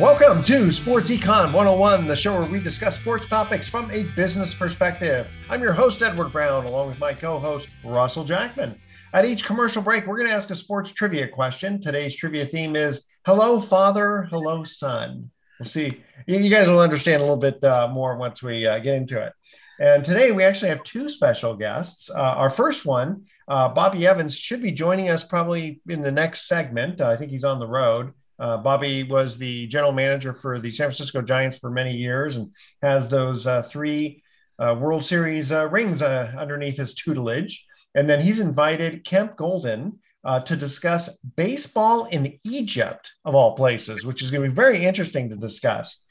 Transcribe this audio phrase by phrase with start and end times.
[0.00, 4.54] Welcome to Sports Econ 101, the show where we discuss sports topics from a business
[4.54, 5.28] perspective.
[5.50, 8.80] I'm your host, Edward Brown, along with my co host, Russell Jackman.
[9.12, 11.82] At each commercial break, we're going to ask a sports trivia question.
[11.82, 15.30] Today's trivia theme is Hello, Father, Hello, Son.
[15.58, 16.02] We'll see.
[16.26, 19.34] You guys will understand a little bit uh, more once we uh, get into it.
[19.80, 22.08] And today we actually have two special guests.
[22.08, 26.48] Uh, our first one, uh, Bobby Evans, should be joining us probably in the next
[26.48, 27.02] segment.
[27.02, 28.14] I think he's on the road.
[28.40, 32.50] Uh, Bobby was the general manager for the San Francisco Giants for many years and
[32.82, 34.22] has those uh, three
[34.58, 37.66] uh, World Series uh, rings uh, underneath his tutelage.
[37.94, 44.04] And then he's invited Kemp Golden uh, to discuss baseball in Egypt, of all places,
[44.04, 46.02] which is going to be very interesting to discuss.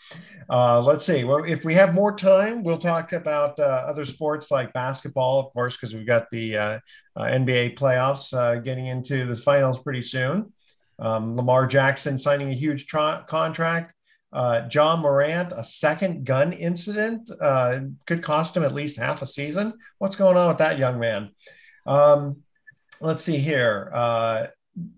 [0.50, 1.24] let's see.
[1.24, 5.78] Well, if we have more time, we'll talk about other sports like basketball, of course,
[5.78, 6.80] because we've got the
[7.18, 10.52] NBA playoffs getting into the finals pretty soon.
[11.00, 13.94] Um, Lamar Jackson signing a huge tra- contract.
[14.32, 19.28] Uh, Ja Morant, a second gun incident uh, could cost him at least half a
[19.28, 19.74] season.
[19.98, 21.32] What's going on with that young man?
[21.88, 22.44] Um,
[23.02, 23.92] let's see here.
[23.94, 24.48] Uh,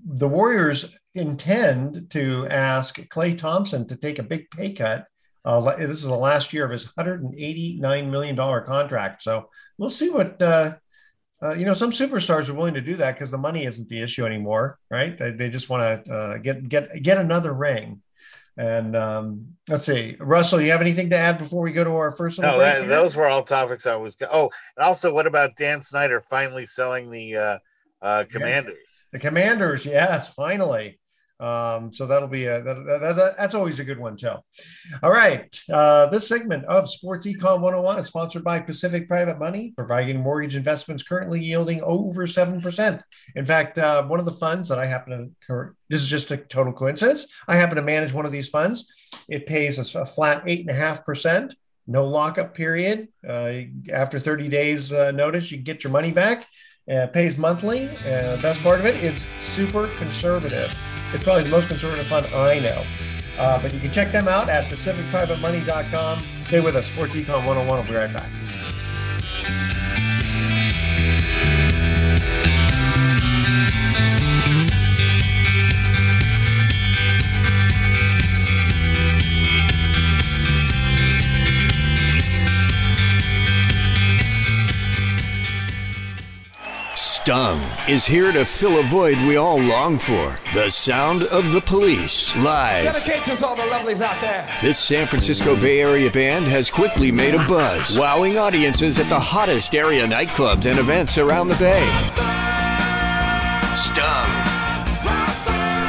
[0.05, 5.05] the Warriors intend to ask Klay Thompson to take a big pay cut.
[5.43, 9.23] Uh, this is the last year of his $189 million contract.
[9.23, 10.41] So we'll see what
[11.43, 14.01] uh, you know, some superstars are willing to do that because the money isn't the
[14.01, 15.17] issue anymore, right?
[15.17, 18.01] They, they just want to uh, get get get another ring.
[18.57, 22.11] And um, let's see, Russell, you have anything to add before we go to our
[22.11, 22.39] first?
[22.39, 24.17] No, that, those were all topics I was.
[24.29, 27.59] Oh, and also, what about Dan Snyder finally selling the uh,
[28.01, 29.05] uh, Commanders?
[29.11, 29.17] Yeah.
[29.17, 30.99] The Commanders, yes, finally.
[31.41, 34.35] Um, so that'll be a, that, that, that's always a good one too.
[35.01, 35.59] All right.
[35.71, 40.55] Uh, this segment of Sports Econ 101 is sponsored by Pacific Private Money, providing mortgage
[40.55, 43.01] investments currently yielding over 7%.
[43.35, 46.37] In fact, uh, one of the funds that I happen to, this is just a
[46.37, 47.25] total coincidence.
[47.47, 48.93] I happen to manage one of these funds.
[49.27, 51.55] It pays a, flat 8.5%,
[51.87, 53.07] no lockup period.
[53.27, 56.45] Uh, after 30 days uh, notice, you get your money back.
[56.91, 57.89] Uh, pays monthly.
[57.99, 60.71] Uh, best part of it, it is super conservative.
[61.13, 62.85] It's probably the most conservative fund I know.
[63.37, 66.19] Uh, but you can check them out at pacificprivatemoney.com.
[66.41, 66.87] Stay with us.
[66.87, 67.67] Sports Econ 101.
[67.67, 68.29] We'll be right back.
[87.21, 90.39] Stung is here to fill a void we all long for.
[90.55, 92.83] The sound of the police, live.
[92.85, 94.49] Dedicate to all the lovelies out there.
[94.63, 99.19] This San Francisco Bay Area band has quickly made a buzz, wowing audiences at the
[99.19, 101.85] hottest area nightclubs and events around the Bay.
[103.77, 104.41] Stung.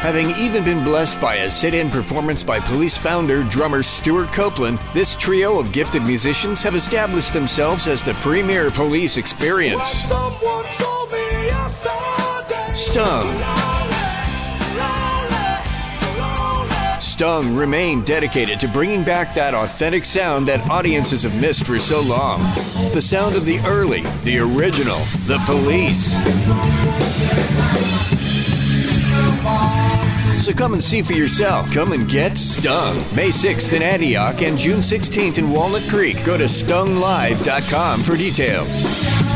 [0.03, 4.81] Having even been blessed by a sit in performance by police founder drummer Stewart Copeland,
[4.93, 10.11] this trio of gifted musicians have established themselves as the premier police experience.
[12.93, 13.41] Stung.
[17.01, 22.03] Stung remain dedicated to bringing back that authentic sound that audiences have missed for so
[22.03, 22.41] long.
[22.93, 26.17] The sound of the early, the original, the police.
[30.45, 31.73] So come and see for yourself.
[31.73, 32.97] Come and get stung.
[33.17, 36.23] May 6th in Antioch and June 16th in Walnut Creek.
[36.27, 39.32] Go to stunglive.com for details.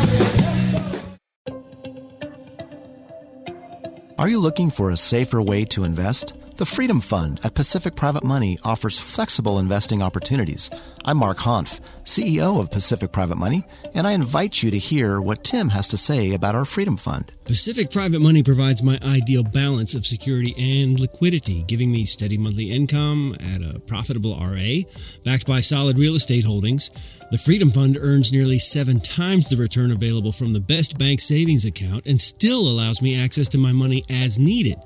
[4.27, 6.35] Are you looking for a safer way to invest?
[6.57, 10.69] The Freedom Fund at Pacific Private Money offers flexible investing opportunities.
[11.05, 13.65] I'm Mark Hanf, CEO of Pacific Private Money,
[13.95, 17.31] and I invite you to hear what Tim has to say about our Freedom Fund.
[17.45, 22.73] Pacific Private Money provides my ideal balance of security and liquidity, giving me steady monthly
[22.73, 24.81] income at a profitable RA,
[25.23, 26.91] backed by solid real estate holdings.
[27.29, 31.65] The Freedom Fund earns nearly seven times the return available from the best bank savings
[31.65, 34.77] account and still allows me access to my money as needed.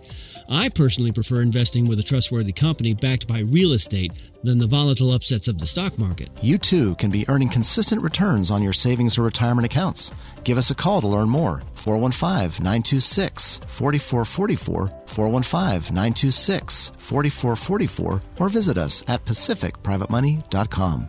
[0.48, 5.12] I personally prefer investing with a trustworthy company backed by real estate than the volatile
[5.12, 6.30] upsets of the stock market.
[6.40, 10.10] You too can be earning consistent returns on your savings or retirement accounts.
[10.42, 11.62] Give us a call to learn more.
[11.74, 21.08] 415 926 4444, 415 926 4444, or visit us at pacificprivatemoney.com.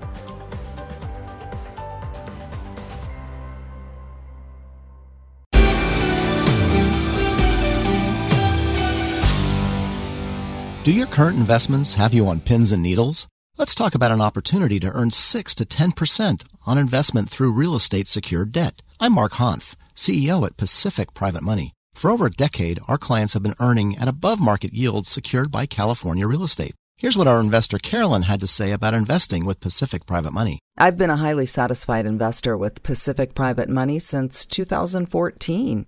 [10.84, 13.28] Do your current investments have you on pins and needles?
[13.56, 18.08] Let's talk about an opportunity to earn 6 to 10% on investment through real estate
[18.08, 18.82] secured debt.
[19.00, 21.74] I'm Mark Hanf, CEO at Pacific Private Money.
[21.94, 25.68] For over a decade, our clients have been earning at above market yields secured by
[25.68, 26.74] California real estate.
[26.98, 30.58] Here's what our investor Carolyn had to say about investing with Pacific Private Money.
[30.80, 35.86] I've been a highly satisfied investor with Pacific Private Money since 2014.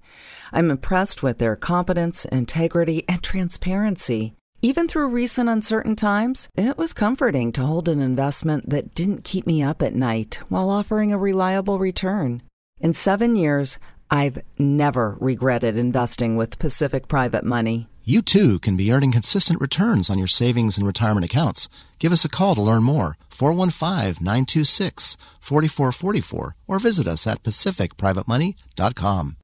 [0.51, 4.35] I'm impressed with their competence, integrity, and transparency.
[4.65, 9.45] Even through recent uncertain times, it was comforting to hold an investment that didn't keep
[9.45, 12.41] me up at night while offering a reliable return.
[12.79, 13.77] In seven years,
[14.09, 17.89] I've never regretted investing with Pacific Private Money.
[18.05, 21.67] You too can be earning consistent returns on your savings and retirement accounts.
[21.99, 23.17] Give us a call to learn more.
[23.31, 29.37] 415 926 4444 or visit us at pacificprivatemoney.com.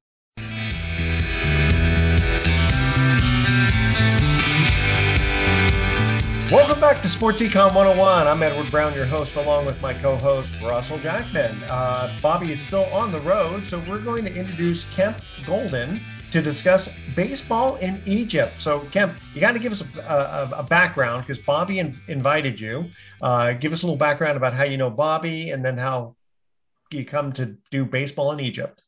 [6.92, 8.26] back to Sports Econ 101.
[8.26, 11.62] I'm Edward Brown, your host, along with my co host, Russell Jackman.
[11.70, 16.00] Uh, Bobby is still on the road, so we're going to introduce Kemp Golden
[16.32, 18.54] to discuss baseball in Egypt.
[18.58, 22.58] So, Kemp, you got to give us a, a, a background because Bobby in, invited
[22.58, 22.86] you.
[23.22, 26.16] Uh, give us a little background about how you know Bobby and then how
[26.90, 28.82] you come to do baseball in Egypt.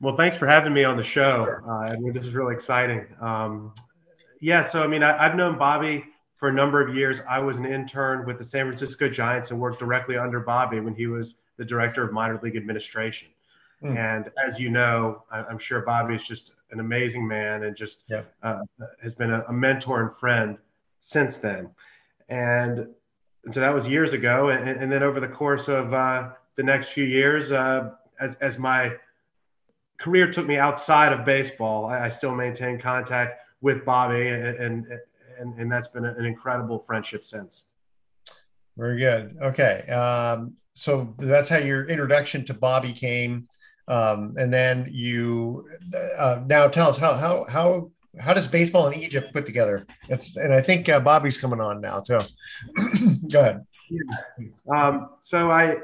[0.00, 2.14] Well, thanks for having me on the show, uh, Edward.
[2.14, 3.06] This is really exciting.
[3.20, 3.74] Um,
[4.40, 6.04] yeah, so I mean, I, I've known Bobby
[6.40, 7.20] for a number of years.
[7.28, 10.94] I was an intern with the San Francisco Giants and worked directly under Bobby when
[10.94, 13.28] he was the director of minor league administration.
[13.84, 13.96] Mm.
[13.96, 18.04] And as you know, I, am sure Bobby is just an amazing man and just
[18.08, 18.22] yeah.
[18.42, 18.60] uh,
[19.02, 20.56] has been a, a, mentor and friend
[21.00, 21.68] since then.
[22.30, 22.86] And,
[23.44, 24.48] and so that was years ago.
[24.48, 28.58] And, and then over the course of uh, the next few years, uh, as, as
[28.58, 28.96] my
[29.98, 35.00] career took me outside of baseball, I, I still maintain contact with Bobby and, and
[35.40, 37.64] and, and that's been an incredible friendship since.
[38.76, 39.36] Very good.
[39.42, 39.88] Okay.
[39.90, 43.48] Um, so that's how your introduction to Bobby came.
[43.88, 45.68] Um, and then you
[46.16, 49.86] uh, now tell us how, how, how, how does baseball in Egypt put together?
[50.08, 52.20] It's, and I think uh, Bobby's coming on now too.
[53.28, 53.66] Go ahead.
[54.72, 55.78] Um, so I,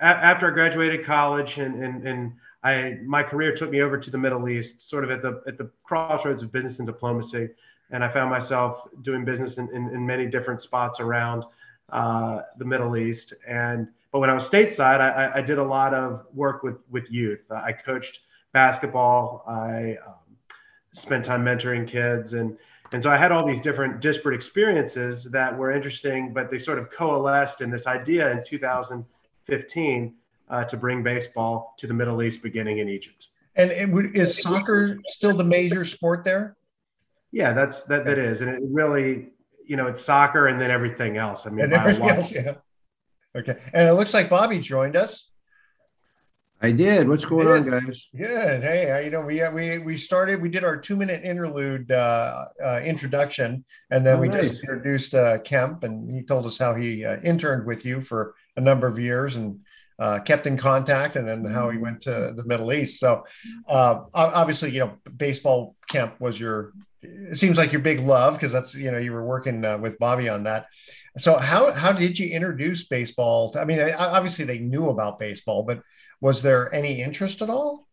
[0.00, 2.32] after I graduated college and, and, and
[2.62, 5.58] I, my career took me over to the Middle East, sort of at the, at
[5.58, 7.50] the crossroads of business and diplomacy
[7.90, 11.44] and I found myself doing business in, in, in many different spots around
[11.90, 13.34] uh, the Middle East.
[13.46, 17.10] And but when I was stateside, I, I, did a lot of work with with
[17.10, 17.40] youth.
[17.50, 18.20] I coached
[18.52, 19.44] basketball.
[19.46, 20.14] I um,
[20.92, 22.56] spent time mentoring kids, and
[22.92, 26.78] and so I had all these different disparate experiences that were interesting, but they sort
[26.78, 30.14] of coalesced in this idea in 2015
[30.48, 33.28] uh, to bring baseball to the Middle East, beginning in Egypt.
[33.56, 36.56] And it, is soccer still the major sport there?
[37.34, 39.30] Yeah, that's that that is, and it really,
[39.66, 41.48] you know, it's soccer and then everything else.
[41.48, 42.54] I mean, else, yeah.
[43.34, 45.28] Okay, and it looks like Bobby joined us.
[46.62, 47.08] I did.
[47.08, 48.06] What's going on, guys?
[48.16, 48.62] Good.
[48.62, 50.40] Hey, you know, we uh, we we started.
[50.40, 54.50] We did our two minute interlude uh, uh, introduction, and then oh, we nice.
[54.50, 58.36] just introduced uh, Kemp, and he told us how he uh, interned with you for
[58.56, 59.58] a number of years and
[59.98, 63.00] uh, kept in contact, and then how he went to the Middle East.
[63.00, 63.24] So,
[63.66, 66.72] obviously, you know, baseball Kemp was your
[67.04, 69.98] it seems like your big love because that's you know you were working uh, with
[69.98, 70.66] Bobby on that.
[71.18, 73.50] So how how did you introduce baseball?
[73.50, 75.82] To, I mean, obviously they knew about baseball, but
[76.20, 77.86] was there any interest at all?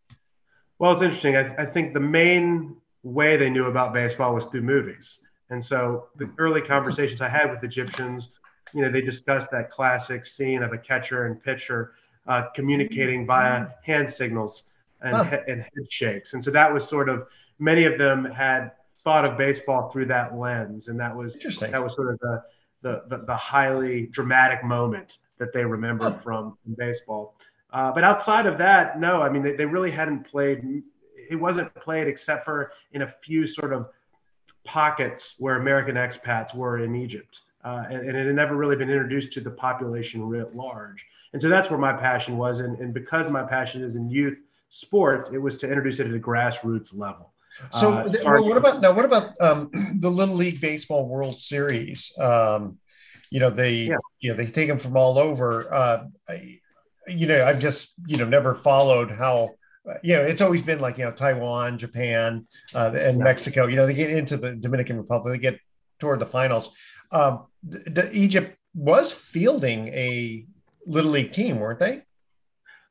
[0.79, 1.35] Well, it's interesting.
[1.35, 6.07] I, I think the main way they knew about baseball was through movies, and so
[6.15, 8.29] the early conversations I had with Egyptians,
[8.73, 11.93] you know, they discussed that classic scene of a catcher and pitcher
[12.27, 14.63] uh, communicating via hand signals
[15.01, 15.37] and, huh.
[15.47, 17.27] and head shakes, and so that was sort of
[17.59, 18.71] many of them had
[19.03, 22.43] thought of baseball through that lens, and that was that was sort of the
[22.81, 27.35] the, the, the highly dramatic moment that they remembered from, from baseball.
[27.71, 30.83] Uh, but outside of that, no, I mean, they, they really hadn't played,
[31.29, 33.87] it wasn't played except for in a few sort of
[34.63, 37.41] pockets where American expats were in Egypt.
[37.63, 41.05] Uh, and, and, it had never really been introduced to the population writ large.
[41.33, 42.59] And so that's where my passion was.
[42.59, 46.13] And, and because my passion is in youth sports, it was to introduce it at
[46.13, 47.31] a grassroots level.
[47.79, 48.93] So, uh, well, what about now?
[48.93, 52.11] What about um, the Little League Baseball World Series?
[52.19, 52.77] Um,
[53.29, 53.97] you know, they yeah.
[54.19, 55.73] you know they take them from all over.
[55.73, 56.59] Uh, I,
[57.07, 59.51] you know, I've just you know never followed how.
[60.03, 63.23] You know, it's always been like you know Taiwan, Japan, uh, and yeah.
[63.23, 63.67] Mexico.
[63.67, 65.59] You know, they get into the Dominican Republic, they get
[65.99, 66.69] toward the finals.
[67.11, 70.45] Um, the, the Egypt was fielding a
[70.85, 72.03] little league team, weren't they?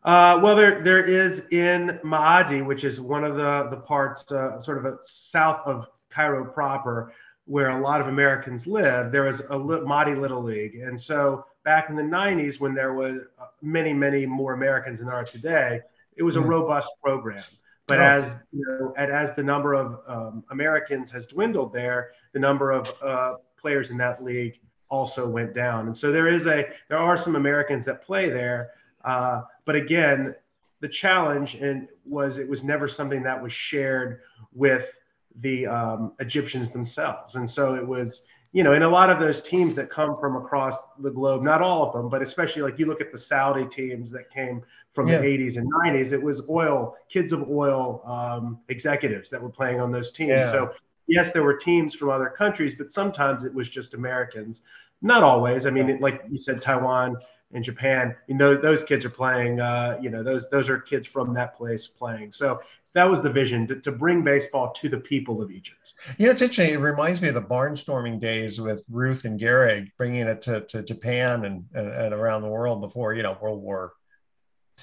[0.02, 4.60] Uh, well, there there is in Maadi, which is one of the the parts uh,
[4.60, 7.12] sort of south of Cairo proper,
[7.44, 9.12] where a lot of Americans live.
[9.12, 13.26] There was a Maadi Little League, and so back in the 90s, when there was
[13.38, 15.80] uh, many many more Americans than there are today,
[16.16, 16.48] it was a mm-hmm.
[16.48, 17.44] robust program.
[17.86, 18.04] But oh.
[18.04, 22.90] as you know, as the number of um, Americans has dwindled there, the number of
[23.02, 27.18] uh, players in that league also went down, and so there is a there are
[27.18, 28.70] some Americans that play there
[29.04, 30.34] uh, but again,
[30.80, 34.20] the challenge and was it was never something that was shared
[34.52, 34.98] with
[35.40, 39.40] the um, Egyptians themselves, and so it was you know in a lot of those
[39.40, 42.86] teams that come from across the globe, not all of them, but especially like you
[42.86, 44.62] look at the Saudi teams that came
[44.92, 45.18] from yeah.
[45.18, 49.80] the 80s and 90s, it was oil kids of oil um, executives that were playing
[49.80, 50.30] on those teams.
[50.30, 50.50] Yeah.
[50.50, 50.74] So
[51.06, 54.62] yes, there were teams from other countries, but sometimes it was just Americans.
[55.02, 55.66] Not always.
[55.66, 57.16] I mean, like you said, Taiwan
[57.52, 58.14] in Japan.
[58.26, 59.60] You know, those kids are playing.
[59.60, 62.32] Uh, you know, those those are kids from that place playing.
[62.32, 62.60] So
[62.94, 65.94] that was the vision to, to bring baseball to the people of Egypt.
[66.18, 66.74] You know, it's interesting.
[66.74, 70.82] It reminds me of the barnstorming days with Ruth and Gehrig bringing it to, to
[70.82, 73.92] Japan and, and, and around the world before you know World War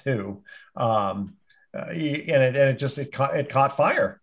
[0.06, 0.36] II.
[0.76, 1.34] Um,
[1.76, 4.20] uh, and it and it just it caught it caught fire.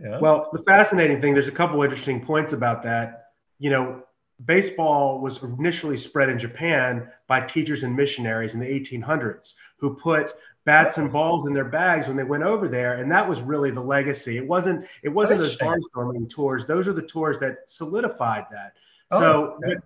[0.00, 0.18] Yeah.
[0.18, 3.26] Well, the fascinating thing, there's a couple interesting points about that.
[3.58, 4.02] You know,
[4.44, 10.34] baseball was initially spread in Japan by teachers and missionaries in the 1800s who put
[10.64, 13.70] bats and balls in their bags when they went over there and that was really
[13.70, 14.36] the legacy.
[14.36, 16.64] It wasn't it wasn't those barnstorming tours.
[16.64, 18.72] Those are the tours that solidified that.
[19.10, 19.80] Oh, so okay.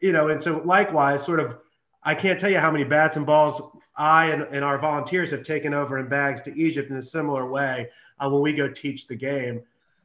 [0.00, 1.58] you know and so likewise sort of
[2.04, 3.60] i can't tell you how many bats and balls
[3.96, 7.46] i and, and our volunteers have taken over in bags to egypt in a similar
[7.50, 7.88] way
[8.20, 9.62] uh, when we go teach the game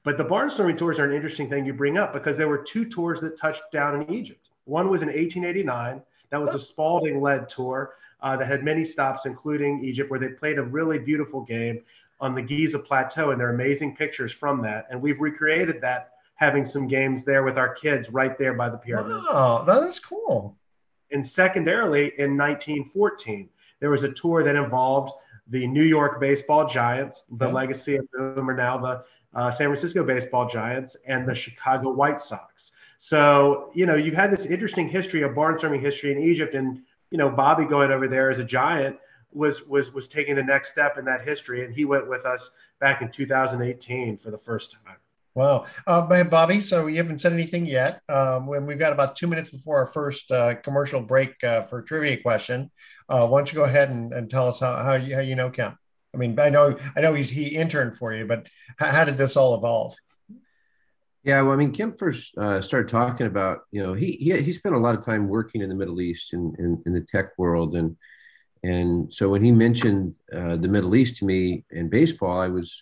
[0.08, 2.86] but the barnstorming tours are an interesting thing you bring up because there were two
[2.86, 4.52] tours that touched down in Egypt.
[4.64, 6.02] One was in 1889.
[6.30, 10.30] That was a Spalding led tour uh, that had many stops, including Egypt, where they
[10.30, 11.82] played a really beautiful game
[12.22, 13.32] on the Giza Plateau.
[13.32, 14.88] And there are amazing pictures from that.
[14.90, 18.78] And we've recreated that, having some games there with our kids right there by the
[18.78, 19.26] pyramids.
[19.28, 20.56] Oh, that is cool.
[21.12, 23.50] And secondarily, in 1914,
[23.82, 25.12] there was a tour that involved
[25.50, 29.04] the New York baseball giants, the legacy of whom are now the
[29.38, 32.72] uh, San Francisco baseball giants, and the Chicago White Sox.
[32.98, 37.18] So, you know, you've had this interesting history of barnstorming history in Egypt, and you
[37.18, 38.98] know, Bobby going over there as a giant
[39.32, 42.50] was was was taking the next step in that history, and he went with us
[42.80, 44.98] back in 2018 for the first time.
[45.36, 46.60] Wow, uh, Bobby.
[46.60, 48.02] So you haven't said anything yet.
[48.10, 51.84] Um, when we've got about two minutes before our first uh, commercial break uh, for
[51.84, 52.72] trivia question,
[53.08, 55.36] uh, why don't you go ahead and, and tell us how how you, how you
[55.36, 55.78] know Kemp?
[56.14, 58.48] I mean, I know I know he's he interned for you, but
[58.78, 59.96] how, how did this all evolve?
[61.24, 64.54] Yeah, well, I mean, Kim first uh, started talking about, you know, he, he he
[64.54, 67.02] spent a lot of time working in the Middle East and in, in, in, the
[67.02, 67.98] tech world, and
[68.64, 72.82] and so when he mentioned uh, the Middle East to me in baseball, I was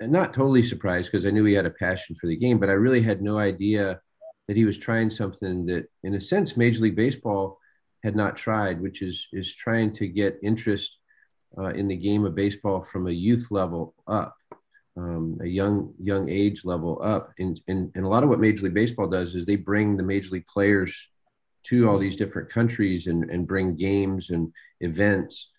[0.00, 2.74] not totally surprised because I knew he had a passion for the game, but I
[2.74, 4.00] really had no idea
[4.46, 7.58] that he was trying something that, in a sense, Major League Baseball
[8.02, 10.98] had not tried, which is is trying to get interest
[11.58, 14.36] uh, in the game of baseball from a youth level up,
[14.96, 17.32] um, a young young age level up.
[17.38, 20.02] And, and, and a lot of what Major League Baseball does is they bring the
[20.02, 21.08] Major League players
[21.64, 25.50] to all these different countries and, and bring games and events.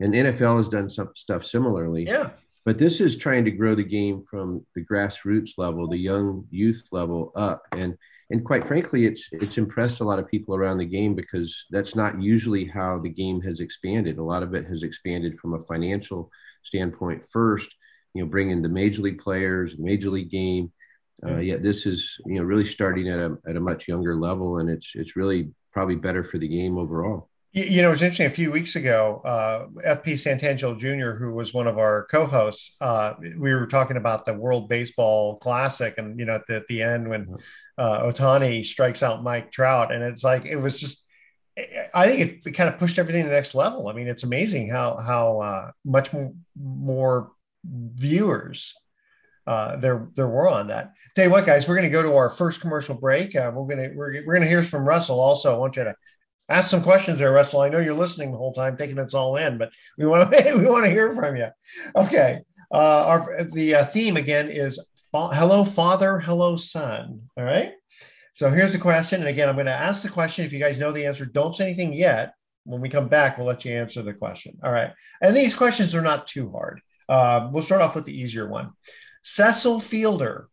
[0.00, 2.06] And NFL has done some stuff similarly.
[2.06, 2.30] Yeah.
[2.64, 6.84] But this is trying to grow the game from the grassroots level, the young youth
[6.92, 7.62] level up.
[7.72, 7.96] And
[8.30, 11.94] and quite frankly, it's it's impressed a lot of people around the game because that's
[11.94, 14.18] not usually how the game has expanded.
[14.18, 16.30] A lot of it has expanded from a financial
[16.62, 17.74] standpoint first,
[18.12, 20.70] you know, bringing the major league players, major league game.
[21.26, 24.58] Uh, yet this is you know really starting at a at a much younger level,
[24.58, 27.30] and it's it's really probably better for the game overall.
[27.52, 28.26] You know, it's interesting.
[28.26, 29.66] A few weeks ago, uh,
[29.96, 34.34] FP Santangelo Jr., who was one of our co-hosts, uh, we were talking about the
[34.34, 37.38] World Baseball Classic, and you know, at the, at the end when
[37.78, 41.04] uh, Ohtani strikes out Mike Trout, and it's like it was just.
[41.92, 43.88] I think it, it kind of pushed everything to the next level.
[43.88, 46.10] I mean, it's amazing how how uh, much
[46.56, 47.32] more
[47.64, 48.74] viewers
[49.48, 50.92] uh, there there were on that.
[51.16, 53.34] Tell you what, guys, we're going to go to our first commercial break.
[53.34, 55.18] Uh, we're going to we're, we're going to hear from Russell.
[55.18, 55.94] Also, I want you to
[56.50, 57.62] ask some questions there, Russell.
[57.62, 60.54] I know you're listening the whole time, thinking it's all in, but we want to
[60.56, 61.48] we want to hear from you.
[61.96, 62.40] Okay,
[62.72, 64.78] uh, our the uh, theme again is
[65.10, 67.22] fa- hello father, hello son.
[67.36, 67.72] All right.
[68.34, 70.44] So here's the question, and again, I'm going to ask the question.
[70.44, 72.34] If you guys know the answer, don't say anything yet.
[72.64, 74.58] When we come back, we'll let you answer the question.
[74.62, 74.92] All right.
[75.20, 76.80] And these questions are not too hard.
[77.08, 78.70] Uh, we'll start off with the easier one.
[79.22, 80.48] Cecil Fielder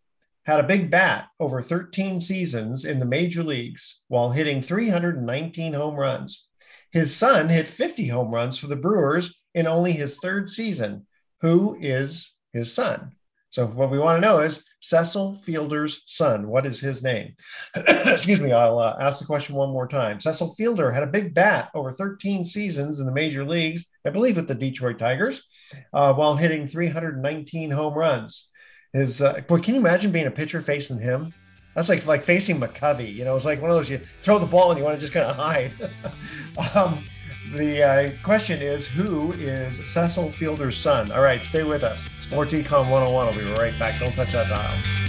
[0.45, 5.95] had a big bat over 13 seasons in the major leagues while hitting 319 home
[5.95, 6.47] runs.
[6.91, 11.07] His son hit 50 home runs for the Brewers in only his third season.
[11.41, 13.11] Who is his son?
[13.55, 16.49] So, what we want to know is Cecil Fielder's son.
[16.49, 17.35] What is his name?
[17.75, 20.19] Excuse me, I'll uh, ask the question one more time.
[20.19, 24.35] Cecil Fielder had a big bat over 13 seasons in the major leagues, I believe
[24.35, 25.41] with the Detroit Tigers,
[25.93, 28.49] uh, while hitting 319 home runs.
[28.91, 31.33] His, uh, boy, can you imagine being a pitcher facing him?
[31.75, 33.13] That's like like facing McCovey.
[33.13, 35.01] You know, it's like one of those you throw the ball and you want to
[35.01, 35.71] just kind of hide.
[36.75, 37.05] um,
[37.53, 41.11] the uh, question is, who is Cecil Fielder's son?
[41.11, 42.05] All right, stay with us.
[42.05, 43.27] Sports Econ 101.
[43.27, 43.99] I'll be right back.
[43.99, 45.05] Don't touch that dial.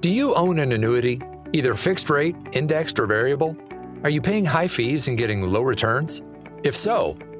[0.00, 1.20] Do you own an annuity,
[1.52, 3.56] either fixed rate, indexed, or variable?
[4.02, 6.20] Are you paying high fees and getting low returns?
[6.64, 7.16] If so,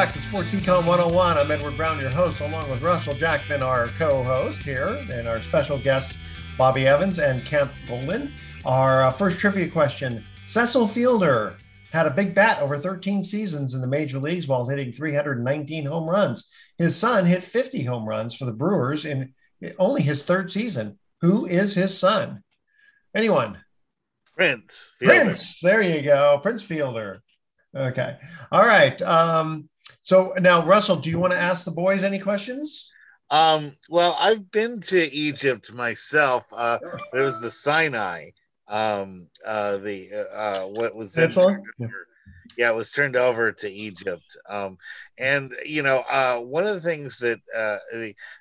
[0.00, 1.36] Back to Sports Econ 101.
[1.36, 5.42] I'm Edward Brown, your host, along with Russell Jackman, our co host here, and our
[5.42, 6.16] special guests,
[6.56, 8.32] Bobby Evans and Kemp Golden.
[8.64, 11.58] Our uh, first trivia question Cecil Fielder
[11.92, 16.08] had a big bat over 13 seasons in the major leagues while hitting 319 home
[16.08, 16.48] runs.
[16.78, 19.34] His son hit 50 home runs for the Brewers in
[19.78, 20.98] only his third season.
[21.20, 22.42] Who is his son?
[23.14, 23.58] Anyone?
[24.34, 24.92] Prince.
[24.98, 25.24] Fielder.
[25.24, 25.60] Prince.
[25.60, 26.40] There you go.
[26.42, 27.22] Prince Fielder.
[27.76, 28.16] Okay.
[28.50, 29.00] All right.
[29.02, 29.68] Um,
[30.02, 32.90] so now, Russell, do you want to ask the boys any questions?
[33.30, 36.44] Um, well, I've been to Egypt myself.
[36.52, 36.78] Uh,
[37.12, 38.30] It was the Sinai.
[38.66, 41.34] Um, uh, the uh, what was that?
[42.56, 42.70] Yeah.
[42.70, 44.36] it was turned over to Egypt.
[44.48, 44.78] Um,
[45.18, 47.78] and you know, uh, one of the things that uh,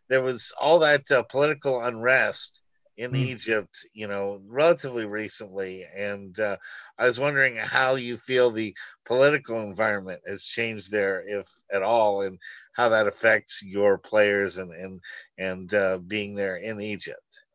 [0.08, 2.62] there was all that uh, political unrest
[3.00, 3.18] in mm.
[3.18, 5.86] Egypt, you know, relatively recently.
[5.96, 6.58] And uh,
[6.98, 12.22] I was wondering how you feel the political environment has changed there, if at all,
[12.22, 12.38] and
[12.74, 15.02] how that affects your players and and
[15.38, 17.46] and uh, being there in Egypt.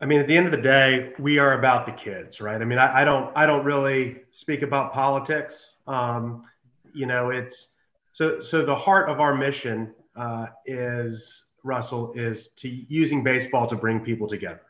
[0.00, 2.60] I mean, at the end of the day, we are about the kids, right?
[2.60, 5.78] I mean, I, I don't, I don't really speak about politics.
[5.86, 6.44] Um,
[6.92, 7.68] you know, it's
[8.12, 13.76] so, so the heart of our mission uh, is Russell, is to using baseball to
[13.76, 14.62] bring people together.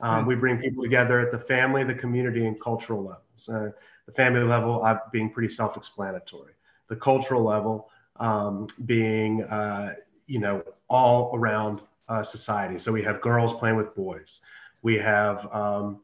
[0.00, 3.48] Um, we bring people together at the family, the community, and cultural levels.
[3.48, 3.70] Uh,
[4.06, 6.52] the family level uh, being pretty self-explanatory.
[6.88, 9.94] The cultural level um, being, uh,
[10.26, 12.78] you know, all around uh, society.
[12.78, 14.40] So we have girls playing with boys.
[14.82, 16.00] We have um,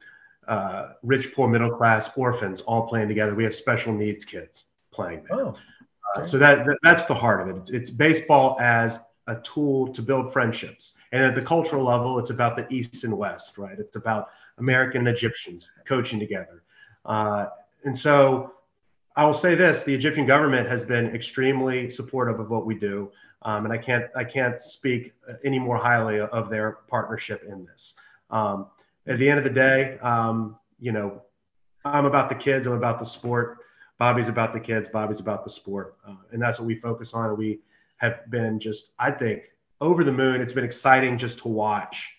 [0.48, 3.34] uh, rich, poor, middle class, orphans all playing together.
[3.34, 5.24] We have special needs kids playing.
[5.30, 5.40] There.
[5.40, 5.56] Oh.
[6.16, 7.58] Uh, so that, that, that's the heart of it.
[7.60, 10.94] It's, it's baseball as a tool to build friendships.
[11.12, 13.78] And at the cultural level, it's about the East and West, right?
[13.78, 16.62] It's about American Egyptians coaching together.
[17.04, 17.46] Uh,
[17.84, 18.54] and so
[19.16, 23.10] I will say this: the Egyptian government has been extremely supportive of what we do,
[23.42, 25.12] um, and I can't I can't speak
[25.44, 27.94] any more highly of their partnership in this.
[28.30, 28.66] Um,
[29.06, 31.22] at the end of the day, um, you know,
[31.84, 32.66] I'm about the kids.
[32.66, 33.58] I'm about the sport.
[33.98, 34.88] Bobby's about the kids.
[34.92, 37.36] Bobby's about the sport, uh, and that's what we focus on.
[37.36, 37.60] We
[37.96, 39.42] have been just, I think,
[39.80, 40.40] over the moon.
[40.40, 42.10] It's been exciting just to watch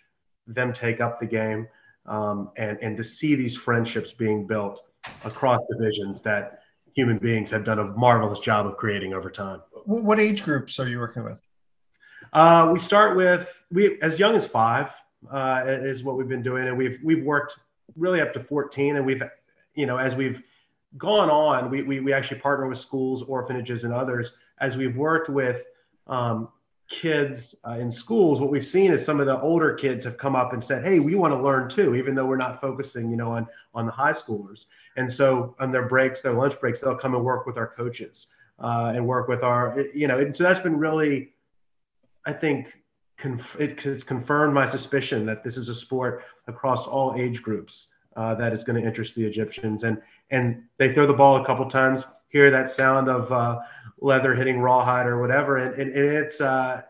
[0.48, 1.68] them take up the game
[2.06, 4.84] um, and, and to see these friendships being built
[5.24, 6.60] across divisions that
[6.96, 9.62] human beings have done a marvelous job of creating over time.
[9.86, 11.38] What age groups are you working with?
[12.34, 14.90] Uh, we start with we as young as five
[15.32, 17.58] uh, is what we've been doing, and we've we've worked
[17.96, 19.22] really up to 14, and we've
[19.76, 20.42] you know as we've
[20.98, 25.30] gone on, we we, we actually partner with schools, orphanages, and others as we've worked
[25.30, 25.64] with
[26.08, 26.50] um,
[26.90, 30.36] kids uh, in schools, what we've seen is some of the older kids have come
[30.36, 33.18] up and said, "Hey, we want to learn too," even though we're not focusing, you
[33.18, 34.66] know, on on the high schoolers.
[34.98, 38.28] And so on their breaks, their lunch breaks, they'll come and work with our coaches
[38.60, 40.20] uh, and work with our, you know.
[40.20, 41.34] And so that's been really,
[42.26, 42.68] I think,
[43.18, 47.88] conf- it, it's confirmed my suspicion that this is a sport across all age groups
[48.16, 49.84] uh, that is going to interest the Egyptians.
[49.84, 53.60] And and they throw the ball a couple times, hear that sound of uh,
[54.02, 56.82] leather hitting rawhide or whatever, and, and, and it's uh,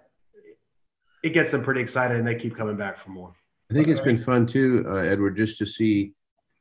[1.21, 3.31] it gets them pretty excited, and they keep coming back for more.
[3.69, 6.13] I think it's been fun too, uh, Edward, just to see,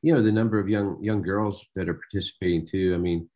[0.03, 2.92] you know, the number of young young girls that are participating too.
[2.94, 3.27] I mean,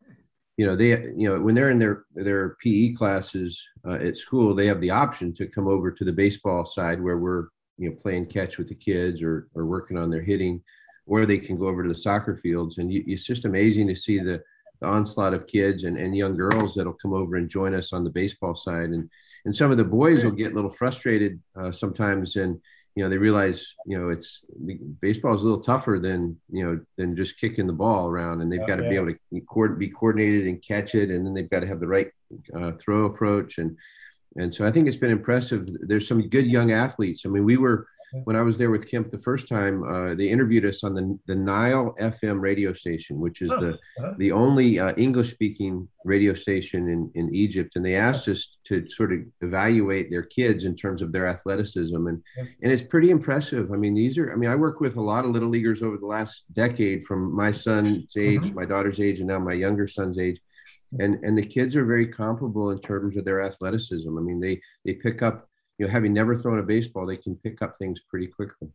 [0.58, 4.54] you know, they, you know, when they're in their their PE classes uh, at school,
[4.54, 7.46] they have the option to come over to the baseball side where we're,
[7.78, 10.62] you know, playing catch with the kids or or working on their hitting,
[11.06, 13.94] or they can go over to the soccer fields, and you, it's just amazing to
[13.94, 14.42] see the
[14.80, 18.04] the onslaught of kids and, and young girls that'll come over and join us on
[18.04, 18.90] the baseball side.
[18.90, 19.10] And,
[19.44, 22.60] and some of the boys will get a little frustrated uh, sometimes and,
[22.94, 24.44] you know, they realize, you know, it's
[25.00, 28.50] baseball is a little tougher than, you know, than just kicking the ball around and
[28.50, 31.10] they've got to be able to be coordinated and catch it.
[31.10, 32.10] And then they've got to have the right
[32.54, 33.58] uh, throw approach.
[33.58, 33.76] And,
[34.36, 35.68] and so I think it's been impressive.
[35.80, 37.22] There's some good young athletes.
[37.24, 37.86] I mean, we were,
[38.24, 41.18] when I was there with Kemp the first time, uh, they interviewed us on the
[41.26, 44.14] the Nile FM radio station, which is oh, the uh-huh.
[44.18, 48.88] the only uh, English speaking radio station in in Egypt, and they asked us to
[48.88, 53.72] sort of evaluate their kids in terms of their athleticism, and and it's pretty impressive.
[53.72, 55.98] I mean, these are I mean, I work with a lot of little leaguers over
[55.98, 58.54] the last decade, from my son's age, mm-hmm.
[58.54, 60.40] my daughter's age, and now my younger son's age.
[61.00, 64.16] And, and the kids are very comparable in terms of their athleticism.
[64.16, 65.47] I mean, they they pick up
[65.78, 68.68] you know, having never thrown a baseball, they can pick up things pretty quickly.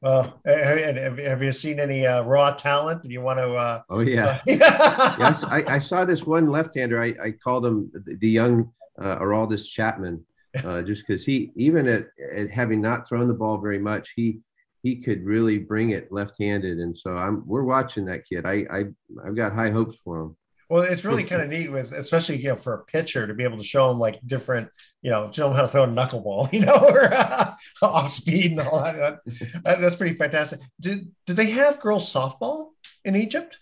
[0.00, 3.02] Well, have, have you seen any uh, raw talent?
[3.02, 3.52] Do you want to?
[3.54, 5.42] Uh, oh yeah, yes.
[5.42, 7.02] I, I, saw this one left-hander.
[7.02, 10.24] I, I called him the, the young uh, Aroldis Chapman,
[10.64, 14.38] uh, just because he, even at, at having not thrown the ball very much, he
[14.84, 16.78] he could really bring it left-handed.
[16.78, 18.46] And so I'm we're watching that kid.
[18.46, 18.84] I, I
[19.26, 20.36] I've got high hopes for him.
[20.68, 23.44] Well, it's really kind of neat with, especially you know, for a pitcher to be
[23.44, 24.68] able to show them like different,
[25.00, 28.52] you know, show them how to throw a knuckleball, you know, or uh, off speed
[28.52, 29.20] and all that.
[29.64, 29.80] that.
[29.80, 30.60] That's pretty fantastic.
[30.80, 32.70] Did did they have girls softball
[33.04, 33.58] in Egypt?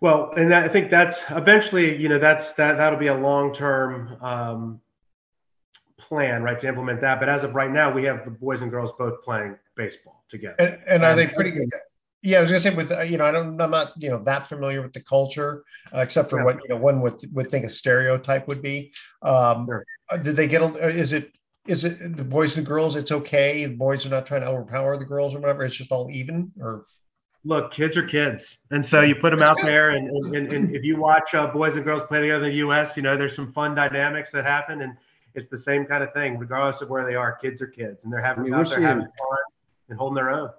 [0.00, 4.16] Well, and I think that's eventually, you know, that's that that'll be a long term
[4.22, 4.80] um,
[5.98, 7.20] plan, right, to implement that.
[7.20, 10.56] But as of right now, we have the boys and girls both playing baseball together.
[10.58, 11.68] And, and are they pretty good?
[12.22, 14.22] Yeah, I was gonna say with uh, you know I don't I'm not you know
[14.24, 16.44] that familiar with the culture uh, except for yeah.
[16.44, 18.92] what you know one would would think a stereotype would be.
[19.22, 19.86] Um, sure.
[20.10, 20.62] Uh, did they get?
[20.62, 21.32] A, Is it
[21.66, 22.96] is it the boys and girls?
[22.96, 23.64] It's okay.
[23.64, 25.64] The boys are not trying to overpower the girls or whatever.
[25.64, 26.86] It's just all even or.
[27.42, 30.84] Look, kids are kids, and so you put them out there, and, and, and if
[30.84, 33.50] you watch uh, boys and girls play together in the U.S., you know there's some
[33.50, 34.94] fun dynamics that happen, and
[35.34, 37.32] it's the same kind of thing, regardless of where they are.
[37.32, 39.38] Kids are kids, and they're having I mean, out there seeing, having fun
[39.88, 40.50] and holding their own.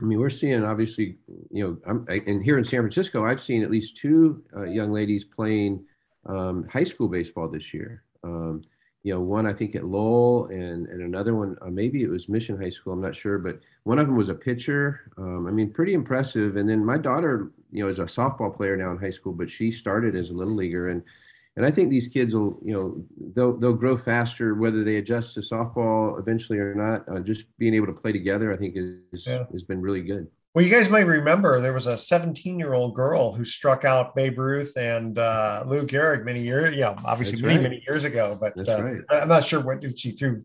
[0.00, 1.16] I mean, we're seeing obviously,
[1.50, 4.92] you know, I, and here in San Francisco, I've seen at least two uh, young
[4.92, 5.84] ladies playing
[6.26, 8.02] um, high school baseball this year.
[8.22, 8.62] Um,
[9.02, 12.28] you know, one I think at Lowell, and and another one uh, maybe it was
[12.28, 12.92] Mission High School.
[12.92, 15.12] I'm not sure, but one of them was a pitcher.
[15.16, 16.56] Um, I mean, pretty impressive.
[16.56, 19.48] And then my daughter, you know, is a softball player now in high school, but
[19.48, 21.04] she started as a little leaguer, and
[21.56, 25.34] and I think these kids will, you know, they'll they'll grow faster whether they adjust
[25.34, 27.08] to softball eventually or not.
[27.08, 29.44] Uh, just being able to play together, I think, is yeah.
[29.52, 30.28] has been really good.
[30.56, 34.14] Well, you guys might remember there was a 17 year old girl who struck out
[34.14, 37.62] Babe Ruth and uh, Lou Gehrig many years, yeah, obviously That's many right.
[37.62, 38.38] many years ago.
[38.40, 39.00] But uh, right.
[39.10, 40.44] I'm not sure what did she threw,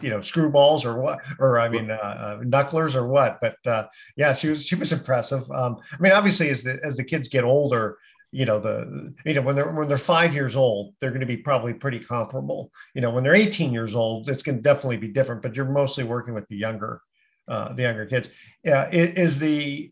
[0.00, 3.38] you know, screwballs or what, or I mean, uh, uh, knucklers or what.
[3.42, 5.50] But uh, yeah, she was she was impressive.
[5.50, 7.98] Um, I mean, obviously, as the as the kids get older,
[8.32, 11.26] you know the you know when they're when they're five years old they're going to
[11.26, 12.70] be probably pretty comparable.
[12.94, 15.66] You know when they're 18 years old it's going to definitely be different but you're
[15.66, 17.00] mostly working with the younger
[17.48, 18.28] uh, the younger kids.
[18.64, 19.90] Yeah is the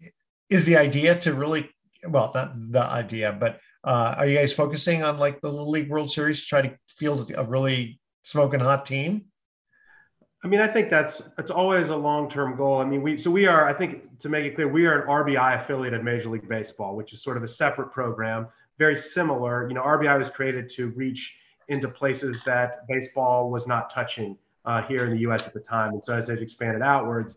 [0.50, 1.70] is the idea to really
[2.08, 5.90] well not the idea but uh, are you guys focusing on like the little league
[5.90, 9.26] world series to try to field a really smoking hot team
[10.44, 12.78] I mean, I think that's that's always a long-term goal.
[12.78, 13.66] I mean, we so we are.
[13.66, 16.94] I think to make it clear, we are an RBI affiliate of Major League Baseball,
[16.94, 19.66] which is sort of a separate program, very similar.
[19.66, 21.34] You know, RBI was created to reach
[21.68, 25.46] into places that baseball was not touching uh, here in the U.S.
[25.46, 27.36] at the time, and so as they've expanded outwards,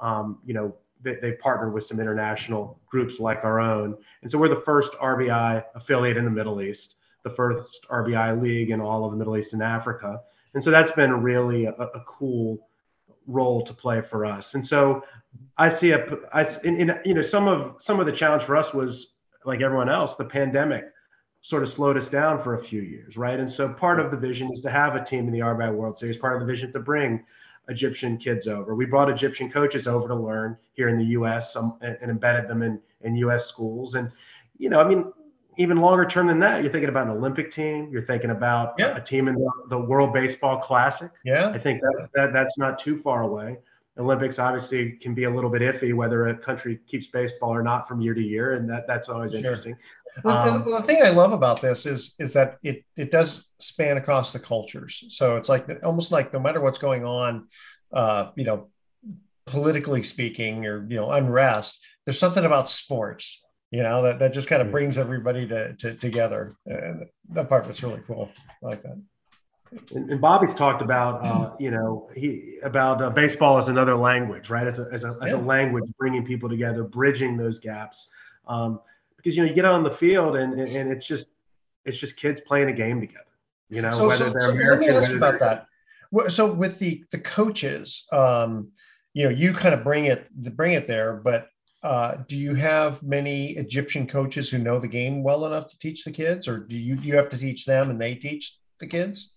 [0.00, 4.36] um, you know, they, they partnered with some international groups like our own, and so
[4.36, 9.04] we're the first RBI affiliate in the Middle East, the first RBI league in all
[9.04, 10.22] of the Middle East and Africa
[10.58, 12.68] and so that's been really a, a cool
[13.28, 14.54] role to play for us.
[14.54, 15.04] And so
[15.56, 18.74] I see a, I, in, you know, some of some of the challenge for us
[18.74, 19.12] was
[19.44, 20.86] like everyone else, the pandemic
[21.42, 23.38] sort of slowed us down for a few years, right?
[23.38, 25.96] And so part of the vision is to have a team in the RBI World
[25.96, 26.16] Series.
[26.16, 27.22] Part of the vision to bring
[27.68, 28.74] Egyptian kids over.
[28.74, 31.54] We brought Egyptian coaches over to learn here in the U.S.
[31.54, 33.46] and, and embedded them in in U.S.
[33.46, 33.94] schools.
[33.94, 34.10] And
[34.56, 35.12] you know, I mean,
[35.58, 37.88] even longer term than that, you're thinking about an Olympic team.
[37.92, 38.96] You're thinking about yeah.
[38.96, 41.10] a team in the, the, World Baseball Classic.
[41.24, 43.58] Yeah, I think that, that that's not too far away.
[43.98, 47.88] Olympics obviously can be a little bit iffy whether a country keeps baseball or not
[47.88, 49.38] from year to year, and that that's always sure.
[49.38, 49.76] interesting.
[50.24, 53.96] Um, the, the, thing I love about this is is that it it does span
[53.96, 55.04] across the cultures.
[55.10, 57.48] So it's like almost like no matter what's going on,
[57.92, 58.68] uh, you know,
[59.46, 61.80] politically speaking, or you know, unrest.
[62.04, 65.94] There's something about sports you know that, that just kind of brings everybody to, to
[65.94, 68.30] together and that part was really cool.
[68.62, 69.00] I like that.
[69.94, 74.50] And, and Bobby's talked about uh, you know he about uh, baseball as another language
[74.50, 74.66] right?
[74.66, 75.36] As a, as, a, as yeah.
[75.36, 78.08] a language bringing people together bridging those gaps.
[78.46, 78.80] Um,
[79.18, 81.28] because you know you get on the field and, and, and it's just
[81.84, 83.24] it's just kids playing a game together
[83.68, 85.66] you know so, whether so, they're so American, let me ask you about that.
[86.32, 88.68] So with the the coaches um,
[89.12, 91.48] you know you kind of bring it bring it there but
[91.82, 96.04] uh, do you have many Egyptian coaches who know the game well enough to teach
[96.04, 99.30] the kids, or do you you have to teach them and they teach the kids?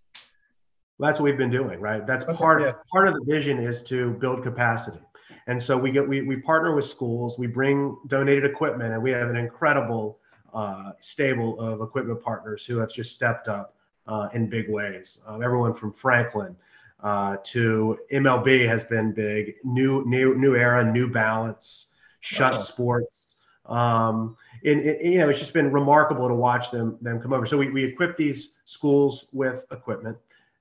[0.97, 2.05] Well, that's what we've been doing, right?
[2.05, 2.73] That's okay, part yeah.
[2.91, 5.01] part of the vision is to build capacity,
[5.47, 9.11] and so we get we we partner with schools, we bring donated equipment, and we
[9.11, 10.19] have an incredible
[10.53, 13.75] uh, stable of equipment partners who have just stepped up
[14.07, 15.19] uh, in big ways.
[15.27, 16.55] Um, everyone from Franklin.
[17.03, 19.55] Uh, to MLB has been big.
[19.63, 21.87] New, new, new era, New Balance,
[22.21, 23.35] Schutt Sports.
[23.65, 27.45] Um, and, you know, it's just been remarkable to watch them them come over.
[27.45, 30.17] So we, we equip these schools with equipment,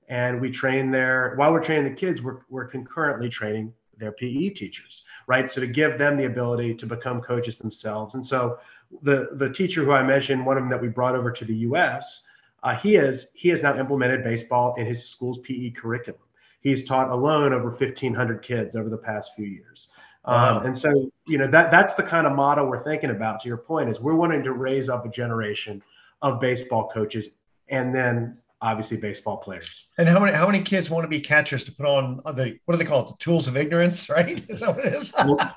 [0.07, 4.49] and we train their while we're training the kids, we're we're concurrently training their PE
[4.49, 5.49] teachers, right?
[5.49, 8.15] So to give them the ability to become coaches themselves.
[8.15, 8.59] And so
[9.01, 11.55] the the teacher who I mentioned, one of them that we brought over to the
[11.69, 12.21] U.S.,
[12.63, 16.21] uh, he has he has now implemented baseball in his school's PE curriculum.
[16.61, 19.89] He's taught alone over 1,500 kids over the past few years.
[20.25, 23.39] Um, and so, you know, that that's the kind of model we're thinking about.
[23.41, 25.81] To your point, is we're wanting to raise up a generation
[26.21, 27.29] of baseball coaches,
[27.69, 29.87] and then obviously baseball players.
[29.97, 32.73] And how many how many kids want to be catchers to put on the what
[32.73, 33.07] do they call it?
[33.09, 34.45] The tools of ignorance, right?
[34.49, 35.11] Is that what it is?
[35.13, 35.55] well,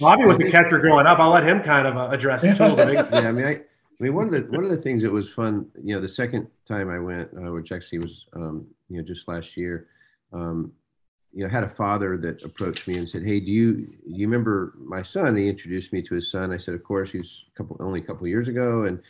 [0.00, 1.18] Bobby was a catcher growing up.
[1.18, 3.08] I'll let him kind of uh, address the tools of ignorance.
[3.12, 5.30] Yeah, I mean, I, I mean, one of the one of the things that was
[5.30, 9.04] fun, you know, the second time I went, uh, which actually was, um, you know,
[9.04, 9.88] just last year,
[10.32, 10.72] um,
[11.34, 14.26] you know, had a father that approached me and said, "Hey, do you do you
[14.26, 16.52] remember my son?" He introduced me to his son.
[16.52, 19.00] I said, "Of course." He's a couple only a couple years ago, and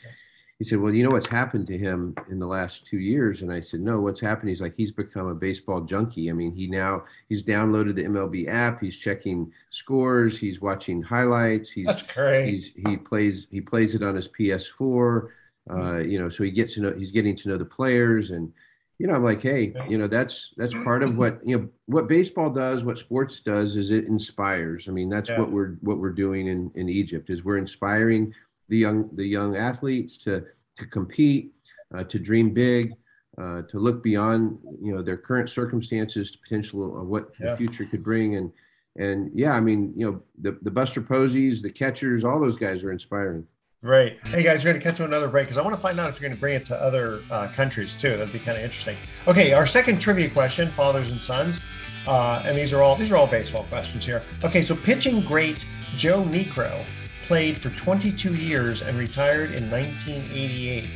[0.58, 3.52] he said, "Well, you know what's happened to him in the last two years?" And
[3.52, 6.30] I said, "No, what's happened?" He's like, "He's become a baseball junkie.
[6.30, 8.80] I mean, he now he's downloaded the MLB app.
[8.80, 10.38] He's checking scores.
[10.38, 11.68] He's watching highlights.
[11.70, 12.48] He's that's great.
[12.48, 15.28] He's he plays he plays it on his PS4.
[15.70, 18.50] Uh, you know, so he gets to know he's getting to know the players and."
[18.98, 22.08] You know, I'm like, hey, you know, that's that's part of what you know what
[22.08, 24.88] baseball does, what sports does is it inspires.
[24.88, 25.38] I mean, that's yeah.
[25.38, 28.32] what we're what we're doing in in Egypt is we're inspiring
[28.68, 30.44] the young the young athletes to
[30.76, 31.52] to compete,
[31.94, 32.92] uh, to dream big,
[33.38, 37.50] uh, to look beyond you know their current circumstances to potential of what yeah.
[37.50, 38.36] the future could bring.
[38.36, 38.52] And
[38.96, 42.84] and yeah, I mean, you know, the the Buster Poseys, the catchers, all those guys
[42.84, 43.44] are inspiring.
[43.84, 44.18] Great.
[44.24, 46.08] Hey guys, we're going to cut to another break because I want to find out
[46.08, 48.16] if you're going to bring it to other uh, countries too.
[48.16, 48.96] That'd be kind of interesting.
[49.28, 51.60] Okay, our second trivia question: fathers and sons,
[52.06, 54.22] uh, and these are all these are all baseball questions here.
[54.42, 55.66] Okay, so pitching great
[55.98, 56.82] Joe Niekro
[57.26, 60.88] played for 22 years and retired in 1988.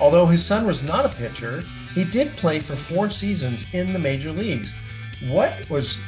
[0.00, 1.62] Although his son was not a pitcher,
[1.94, 4.72] he did play for four seasons in the major leagues.
[5.28, 5.98] What was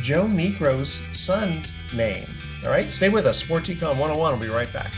[0.00, 2.24] Joe Niekro's son's name?
[2.64, 3.38] All right, stay with us.
[3.38, 4.38] Sports Econ 101.
[4.38, 4.90] We'll be right back.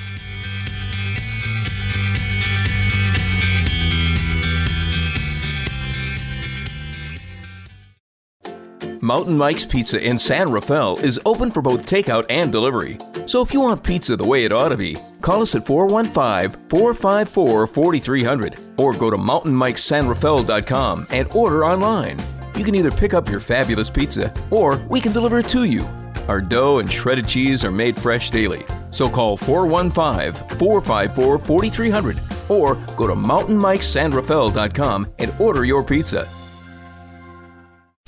[9.05, 12.97] Mountain Mike's Pizza in San Rafael is open for both takeout and delivery.
[13.27, 16.59] So if you want pizza the way it ought to be, call us at 415
[16.71, 22.17] 454 4300 or go to mountainmikesanrafael.com and order online.
[22.57, 25.85] You can either pick up your fabulous pizza or we can deliver it to you.
[26.27, 28.65] Our dough and shredded cheese are made fresh daily.
[28.91, 36.27] So call 415 454 4300 or go to mountainmikesanrafael.com and order your pizza.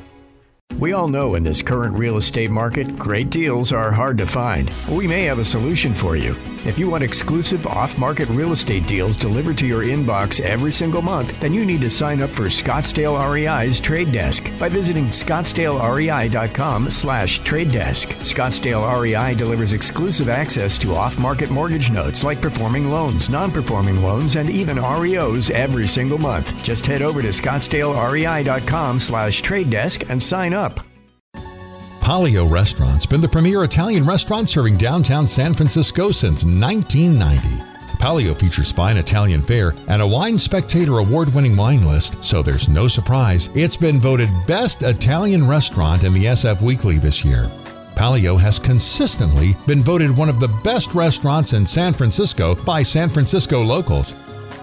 [0.79, 4.71] We all know in this current real estate market, great deals are hard to find.
[4.89, 6.37] We may have a solution for you.
[6.67, 11.03] If you want exclusive off market real estate deals delivered to your inbox every single
[11.03, 16.91] month, then you need to sign up for Scottsdale REI's Trade Desk by visiting scottsdalerei.com
[16.91, 18.09] slash trade desk.
[18.21, 24.03] Scottsdale REI delivers exclusive access to off market mortgage notes like performing loans, non performing
[24.03, 26.63] loans, and even REOs every single month.
[26.63, 30.68] Just head over to scottsdalerei.com slash trade desk and sign up.
[32.09, 37.63] Palio Restaurant's been the premier Italian restaurant serving downtown San Francisco since 1990.
[37.99, 42.67] Palio features fine Italian fare and a Wine Spectator award winning wine list, so there's
[42.67, 47.45] no surprise it's been voted Best Italian Restaurant in the SF Weekly this year.
[47.95, 53.11] Palio has consistently been voted one of the best restaurants in San Francisco by San
[53.11, 54.15] Francisco locals.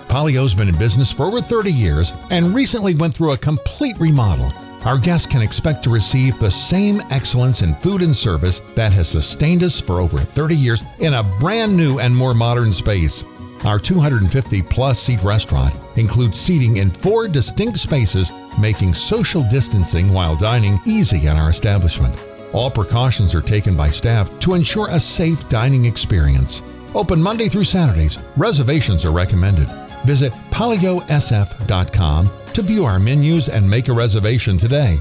[0.08, 4.52] Palio's been in business for over 30 years and recently went through a complete remodel
[4.86, 9.08] our guests can expect to receive the same excellence in food and service that has
[9.08, 13.26] sustained us for over 30 years in a brand new and more modern space.
[13.66, 20.36] Our 250 plus seat restaurant includes seating in four distinct spaces, making social distancing while
[20.36, 22.16] dining easy in our establishment.
[22.54, 26.62] All precautions are taken by staff to ensure a safe dining experience.
[26.94, 28.20] Open Monday through Saturdays.
[28.38, 29.68] Reservations are recommended.
[30.06, 34.98] Visit paliosf.com to view our menus and make a reservation today.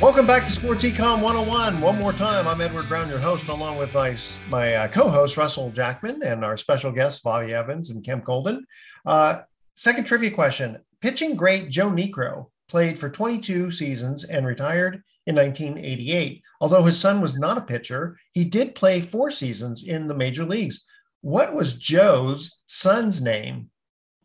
[0.00, 1.80] Welcome back to Sports Econ 101.
[1.80, 4.16] One more time, I'm Edward Brown, your host, along with my,
[4.48, 8.64] my uh, co host, Russell Jackman, and our special guests, Bobby Evans and Kemp Golden.
[9.04, 9.42] Uh,
[9.74, 16.40] second trivia question Pitching great Joe Niekro played for 22 seasons and retired in 1988.
[16.60, 20.44] Although his son was not a pitcher, he did play four seasons in the major
[20.44, 20.84] leagues.
[21.20, 23.70] What was Joe's son's name?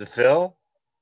[0.03, 0.57] The Phil?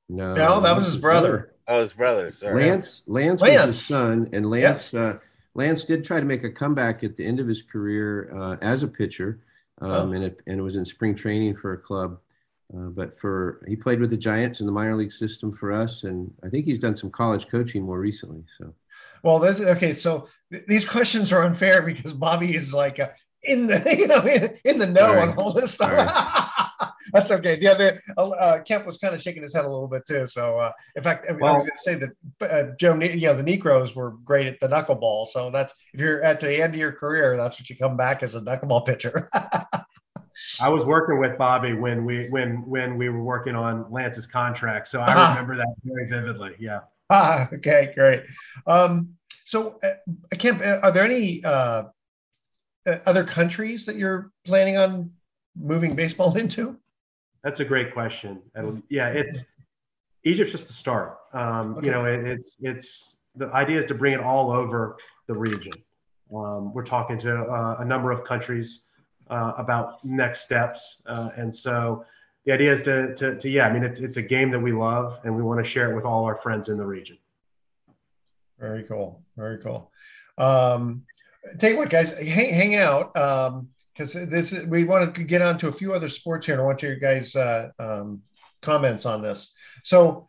[0.10, 1.56] No, no that was his brother.
[1.68, 2.30] Oh, his brother.
[2.30, 2.70] Sorry.
[2.70, 3.02] Lance.
[3.08, 3.58] Lance, Lance.
[3.58, 4.94] was his son, and Lance.
[4.94, 5.18] Uh,
[5.56, 8.84] Lance did try to make a comeback at the end of his career uh, as
[8.84, 9.40] a pitcher,
[9.82, 10.12] um, oh.
[10.12, 12.20] and it and it was in spring training for a club.
[12.72, 16.04] Uh, but for he played with the Giants in the minor league system for us,
[16.04, 18.44] and I think he's done some college coaching more recently.
[18.60, 18.72] So,
[19.24, 23.66] well, this, okay, so th- these questions are unfair because Bobby is like a, in
[23.66, 25.30] the you know in, in the know right.
[25.30, 25.92] on all this stuff.
[25.92, 26.48] Right.
[27.14, 27.58] That's okay.
[27.62, 30.28] Yeah, the, uh, uh, Kemp was kind of shaking his head a little bit too.
[30.28, 33.36] So, uh, in fact, well, I was going to say that uh, Joe, you know,
[33.36, 35.28] the Niekros were great at the knuckleball.
[35.28, 38.24] So that's if you're at the end of your career, that's what you come back
[38.24, 39.30] as a knuckleball pitcher.
[40.60, 44.88] I was working with Bobby when we when when we were working on Lance's contract,
[44.88, 45.30] so I uh-huh.
[45.30, 46.56] remember that very vividly.
[46.60, 46.80] Yeah.
[47.10, 48.24] Ah, okay, great.
[48.66, 51.84] Um, so, uh, Kemp, uh, are there any uh,
[52.88, 55.12] uh, other countries that you're planning on
[55.56, 56.78] moving baseball into?
[57.44, 58.42] That's a great question.
[58.56, 59.44] And yeah, it's
[60.24, 61.18] Egypt's just the start.
[61.34, 61.88] Um, okay.
[61.88, 65.74] You know, it, it's it's the idea is to bring it all over the region.
[66.34, 68.86] Um, we're talking to uh, a number of countries
[69.30, 72.06] uh, about next steps, uh, and so
[72.46, 73.68] the idea is to, to, to yeah.
[73.68, 75.96] I mean, it's it's a game that we love, and we want to share it
[75.96, 77.18] with all our friends in the region.
[78.60, 79.24] Very cool.
[79.36, 79.92] Very cool.
[80.38, 81.04] Um,
[81.58, 83.16] take what, guys, hang, hang out.
[83.18, 86.62] Um, because this we want to get on to a few other sports here, and
[86.62, 88.22] I want your guys' uh, um,
[88.62, 89.54] comments on this.
[89.84, 90.28] So,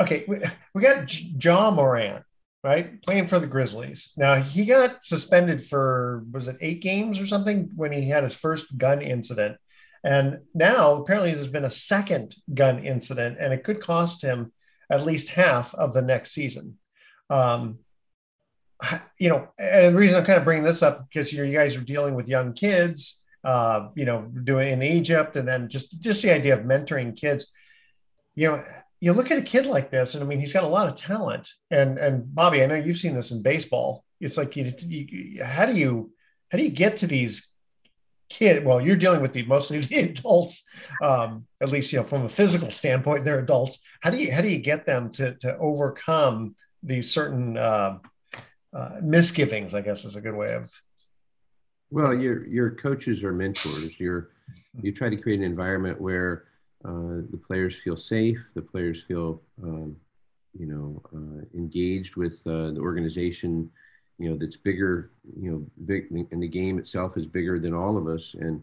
[0.00, 0.40] okay, we,
[0.74, 1.12] we got
[1.42, 2.24] Ja Morant,
[2.62, 4.12] right, playing for the Grizzlies.
[4.16, 8.34] Now he got suspended for was it eight games or something when he had his
[8.34, 9.56] first gun incident,
[10.04, 14.52] and now apparently there's been a second gun incident, and it could cost him
[14.90, 16.78] at least half of the next season.
[17.30, 17.78] Um,
[19.18, 21.56] you know, and the reason I'm kind of bringing this up because you know you
[21.56, 26.00] guys are dealing with young kids, uh, you know, doing in Egypt, and then just
[26.00, 27.50] just the idea of mentoring kids.
[28.34, 28.64] You know,
[29.00, 30.96] you look at a kid like this, and I mean, he's got a lot of
[30.96, 31.50] talent.
[31.70, 34.04] And and Bobby, I know you've seen this in baseball.
[34.20, 36.12] It's like you, you how do you
[36.50, 37.50] how do you get to these
[38.28, 38.64] kids?
[38.64, 40.62] Well, you're dealing with the mostly the adults,
[41.02, 43.80] um, at least you know from a physical standpoint, they're adults.
[44.02, 47.98] How do you how do you get them to to overcome these certain uh,
[48.72, 50.70] uh, misgivings, I guess is a good way of.
[51.90, 53.98] Well, your your coaches are mentors.
[53.98, 54.30] You're
[54.82, 56.44] you try to create an environment where
[56.84, 59.96] uh, the players feel safe, the players feel um,
[60.58, 63.70] you know uh, engaged with uh, the organization.
[64.18, 65.12] You know that's bigger.
[65.40, 68.34] You know, big, and the game itself is bigger than all of us.
[68.38, 68.62] And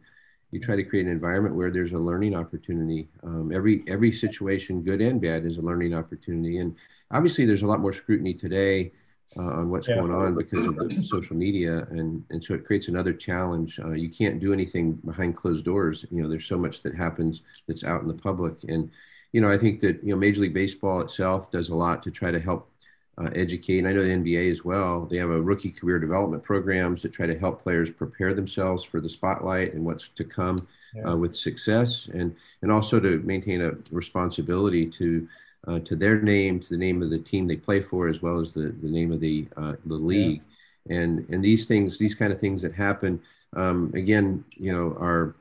[0.52, 3.10] you try to create an environment where there's a learning opportunity.
[3.24, 6.60] Um, every every situation, good and bad, is a learning opportunity.
[6.60, 6.76] And
[7.10, 8.92] obviously, there's a lot more scrutiny today
[9.38, 9.96] uh, on what's yeah.
[9.96, 13.80] going on because of the social media and and so it creates another challenge.
[13.80, 16.06] Uh, you can't do anything behind closed doors.
[16.12, 18.56] You know there's so much that happens that's out in the public.
[18.68, 18.90] And
[19.32, 22.12] you know i think that you know major league baseball itself does a lot to
[22.12, 22.70] try to help
[23.18, 23.80] uh, educate.
[23.80, 25.06] And i know the nba as well.
[25.06, 29.02] They have a rookie career development programs that try to help players prepare themselves for
[29.02, 30.58] the spotlight and what's to come
[30.96, 31.12] yeah.
[31.12, 35.28] Uh, with success and and also to maintain a responsibility to
[35.68, 38.40] uh, to their name, to the name of the team they play for, as well
[38.40, 40.42] as the, the name of the uh, the league.
[40.88, 40.98] Yeah.
[40.98, 43.20] And and these things, these kind of things that happen,
[43.56, 45.36] um, again, you know, are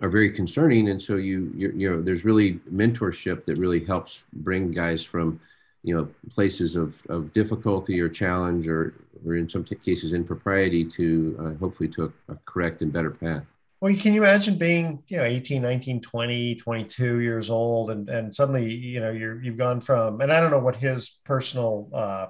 [0.00, 0.88] are very concerning.
[0.88, 5.40] And so you you know, there's really mentorship that really helps bring guys from
[5.86, 8.94] you know places of, of difficulty or challenge or
[9.24, 13.10] or in some t- cases impropriety to uh, hopefully to a, a correct and better
[13.10, 13.44] path
[13.86, 18.34] well, can you imagine being, you know, 18, 19, 20, 22 years old and, and
[18.34, 22.26] suddenly, you know, you're, you've gone from, and I don't know what his personal uh,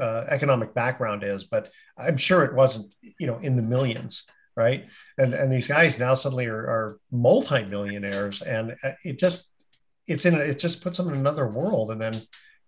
[0.00, 4.26] uh, economic background is, but I'm sure it wasn't, you know, in the millions,
[4.56, 4.86] right?
[5.18, 9.48] And, and these guys now suddenly are, are multi-millionaires and uh, it just,
[10.06, 11.90] it's in, it just puts them in another world.
[11.90, 12.14] And then,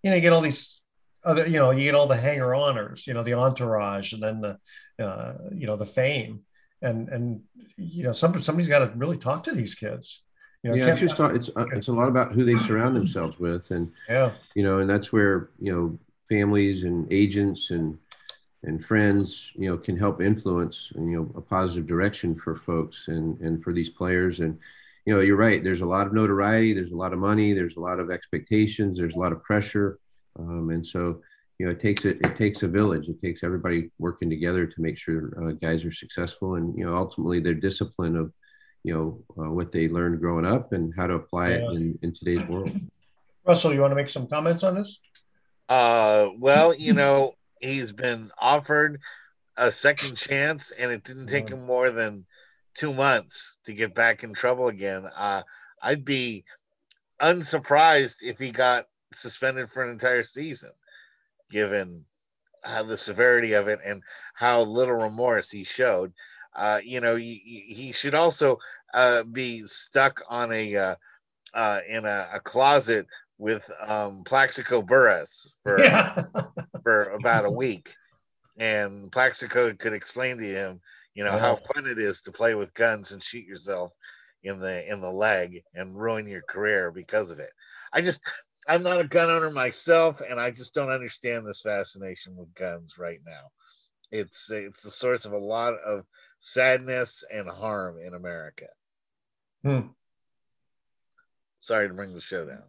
[0.03, 0.81] you know, you get all these
[1.23, 4.41] other, you know, you get all the hanger oners, you know, the entourage and then
[4.41, 6.41] the, uh, you know, the fame
[6.81, 7.41] and and
[7.77, 10.21] you know some, somebody's got to really talk to these kids.
[10.63, 12.95] You know, yeah it's just talk, it's uh, it's a lot about who they surround
[12.95, 14.31] themselves with and yeah.
[14.55, 17.97] you know and that's where you know families and agents and
[18.63, 23.39] and friends you know can help influence you know a positive direction for folks and
[23.39, 24.41] and for these players.
[24.41, 24.57] And
[25.05, 27.77] you know you're right there's a lot of notoriety there's a lot of money there's
[27.77, 29.97] a lot of expectations there's a lot of pressure
[30.37, 31.19] um, and so
[31.59, 33.09] you know, it takes it, it takes a village.
[33.09, 36.55] It takes everybody working together to make sure uh, guys are successful.
[36.55, 38.31] And, you know, ultimately their discipline of,
[38.83, 42.13] you know, uh, what they learned growing up and how to apply it in, in
[42.13, 42.71] today's world.
[43.45, 44.99] Russell, you want to make some comments on this?
[45.67, 49.01] Uh, well, you know, he's been offered
[49.57, 52.25] a second chance, and it didn't take him more than
[52.73, 55.05] two months to get back in trouble again.
[55.13, 55.41] Uh,
[55.83, 56.45] I'd be
[57.19, 60.71] unsurprised if he got suspended for an entire season,
[61.49, 62.05] given
[62.63, 66.13] uh, the severity of it and how little remorse he showed.
[66.55, 67.35] Uh, you know, he,
[67.67, 68.57] he should also
[68.93, 70.95] uh, be stuck on a uh,
[71.53, 76.23] uh, in a, a, closet with um, Plaxico Burress for yeah.
[76.83, 77.93] for about a week,
[78.57, 80.81] and Plaxico could explain to him,
[81.13, 83.93] you know, how fun it is to play with guns and shoot yourself
[84.43, 87.49] in the in the leg and ruin your career because of it.
[87.93, 88.21] I just
[88.67, 92.97] I'm not a gun owner myself, and I just don't understand this fascination with guns
[92.97, 93.49] right now.
[94.11, 96.05] It's it's the source of a lot of
[96.39, 98.67] sadness and harm in America.
[99.63, 99.87] Hmm.
[101.59, 102.63] Sorry to bring the show down.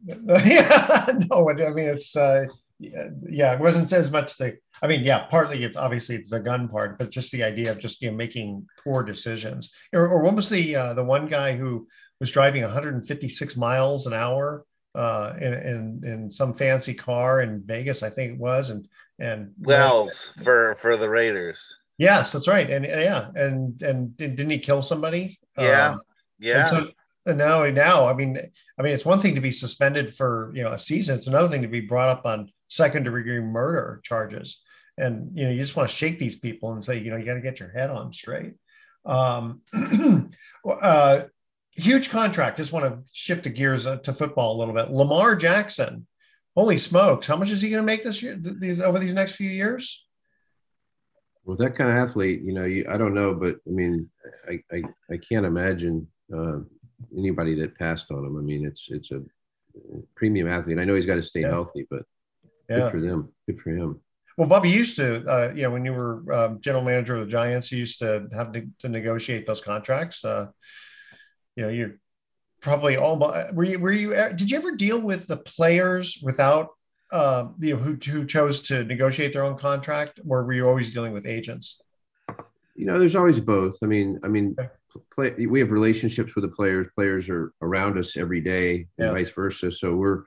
[0.45, 2.47] yeah, no, I mean it's uh,
[2.81, 4.57] yeah, it wasn't as much the.
[4.83, 7.79] I mean, yeah, partly it's obviously it's the gun part, but just the idea of
[7.79, 9.71] just you know making poor decisions.
[9.93, 11.87] Or, or what was the uh, the one guy who
[12.21, 14.65] was driving 156 miles an hour
[14.95, 18.89] uh, in, in in some fancy car in Vegas, I think it was, and
[19.19, 21.79] and Wells for for the Raiders.
[21.99, 25.39] Yes, that's right, and yeah, and and didn't he kill somebody?
[25.59, 26.01] Yeah, um,
[26.39, 26.61] yeah.
[26.61, 26.93] And so
[27.27, 28.39] and now now, I mean,
[28.79, 31.49] I mean, it's one thing to be suspended for you know a season; it's another
[31.49, 34.61] thing to be brought up on second degree murder charges.
[34.97, 37.25] And you know, you just want to shake these people and say, you know, you
[37.25, 38.55] got to get your head on straight.
[39.05, 39.61] Um,
[40.67, 41.23] uh,
[41.81, 42.57] huge contract.
[42.57, 44.91] Just want to shift the gears uh, to football a little bit.
[44.91, 46.07] Lamar Jackson,
[46.55, 48.37] holy smokes, how much is he going to make this year?
[48.37, 50.05] These over these next few years?
[51.45, 54.09] Well, that kind of athlete, you know, you, I don't know, but I mean,
[54.49, 56.59] I I, I can't imagine uh,
[57.17, 58.37] anybody that passed on him.
[58.37, 59.23] I mean, it's it's a
[60.15, 60.79] premium athlete.
[60.79, 61.51] I know he's got to stay yeah.
[61.51, 62.03] healthy, but
[62.69, 62.81] yeah.
[62.81, 63.33] good for them.
[63.47, 64.01] Good for him.
[64.37, 67.31] Well, Bobby used to, uh, you know, when you were um, general manager of the
[67.31, 70.25] Giants, you used to have to, to negotiate those contracts.
[70.25, 70.47] Uh,
[71.57, 71.99] you know, you
[72.61, 73.19] probably all
[73.53, 76.69] were you were you did you ever deal with the players without
[77.13, 80.93] uh, you know who who chose to negotiate their own contract, or were you always
[80.93, 81.81] dealing with agents?
[82.77, 83.77] You know, there's always both.
[83.83, 84.71] I mean, I mean, okay.
[85.15, 86.87] play, we have relationships with the players.
[86.95, 89.13] Players are around us every day, and yeah.
[89.13, 89.73] vice versa.
[89.73, 90.23] So we're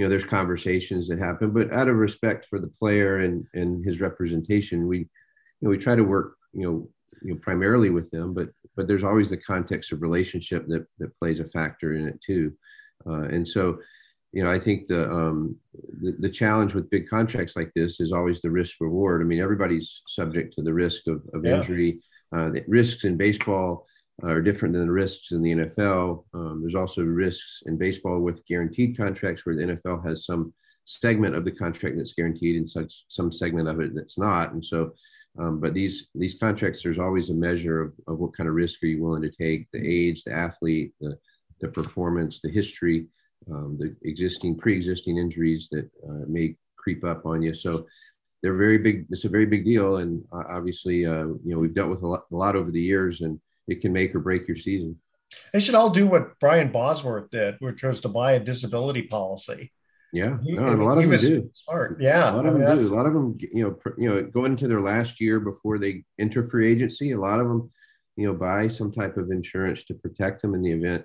[0.00, 3.84] you know there's conversations that happen but out of respect for the player and and
[3.84, 5.06] his representation we you
[5.60, 6.88] know we try to work you know
[7.20, 11.16] you know primarily with them but but there's always the context of relationship that that
[11.18, 12.52] plays a factor in it too
[13.06, 13.78] uh, and so
[14.32, 15.56] you know i think the, um,
[16.00, 19.40] the the challenge with big contracts like this is always the risk reward i mean
[19.40, 21.56] everybody's subject to the risk of, of yeah.
[21.56, 22.00] injury
[22.34, 23.84] uh, the risks in baseball
[24.22, 26.24] are different than the risks in the NFL.
[26.34, 30.52] Um, there's also risks in baseball with guaranteed contracts where the NFL has some
[30.84, 34.52] segment of the contract that's guaranteed and such some segment of it that's not.
[34.52, 34.92] And so,
[35.38, 38.82] um, but these these contracts, there's always a measure of, of what kind of risk
[38.82, 41.16] are you willing to take, the age, the athlete, the
[41.60, 43.06] the performance, the history,
[43.50, 47.54] um, the existing pre-existing injuries that uh, may creep up on you.
[47.54, 47.86] So
[48.42, 49.06] they're very big.
[49.10, 52.06] It's a very big deal, and uh, obviously, uh, you know, we've dealt with a
[52.06, 54.98] lot, a lot over the years, and it can make or break your season.
[55.52, 59.72] They should all do what Brian Bosworth did, which was to buy a disability policy.
[60.12, 61.50] Yeah, he, no, and a lot of them do.
[61.54, 62.00] Smart.
[62.00, 62.92] Yeah, a lot of I mean, them do.
[62.92, 66.04] A lot of them, you know, you know, go into their last year before they
[66.18, 67.12] enter free agency.
[67.12, 67.70] A lot of them,
[68.16, 71.04] you know, buy some type of insurance to protect them in the event,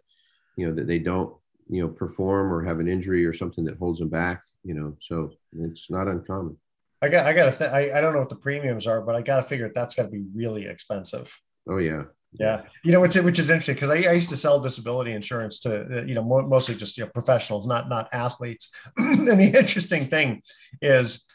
[0.57, 1.35] you know, that they don't,
[1.69, 4.41] you know, perform or have an injury or something that holds them back.
[4.63, 6.57] You know, so it's not uncommon.
[7.01, 9.15] I got, I got to, th- I, I don't know what the premiums are, but
[9.15, 11.31] I got to figure that's got to be really expensive.
[11.69, 12.05] Oh yeah,
[12.39, 15.59] yeah, you know, which which is interesting because I, I, used to sell disability insurance
[15.61, 18.71] to uh, you know mostly just you know professionals, not not athletes.
[18.97, 20.41] and the interesting thing
[20.81, 21.25] is,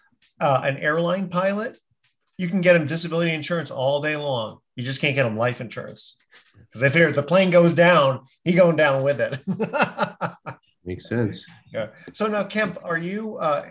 [0.40, 1.78] uh, an airline pilot,
[2.36, 4.58] you can get him disability insurance all day long.
[4.76, 6.16] You just can't get him life insurance
[6.58, 9.40] because they figure if the plane goes down, he going down with it.
[10.84, 11.44] Makes sense.
[11.72, 11.88] Yeah.
[12.14, 13.66] So now, Kemp, are you uh,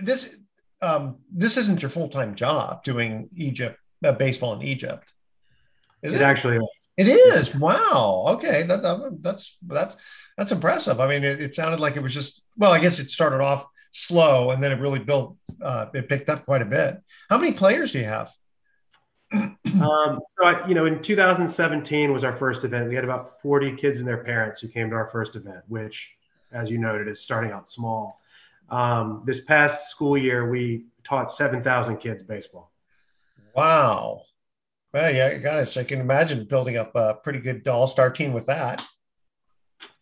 [0.00, 0.36] this?
[0.80, 5.11] Um, this isn't your full time job doing Egypt uh, baseball in Egypt.
[6.02, 6.88] Is it, it actually is.
[6.96, 7.56] It is.
[7.56, 8.24] Wow.
[8.36, 8.64] Okay.
[8.64, 8.84] That's
[9.20, 9.96] that's that's
[10.36, 11.00] that's impressive.
[11.00, 12.72] I mean, it, it, sounded like it was just well.
[12.72, 15.36] I guess it started off slow and then it really built.
[15.60, 17.00] Uh, it picked up quite a bit.
[17.30, 18.32] How many players do you have?
[19.32, 22.88] um, so I, you know, in 2017 was our first event.
[22.88, 26.10] We had about 40 kids and their parents who came to our first event, which,
[26.50, 28.20] as you noted, is starting out small.
[28.70, 32.72] Um, this past school year, we taught 7,000 kids baseball.
[33.54, 34.22] Wow.
[34.92, 38.84] Well, yeah, gosh, I can imagine building up a pretty good all-star team with that.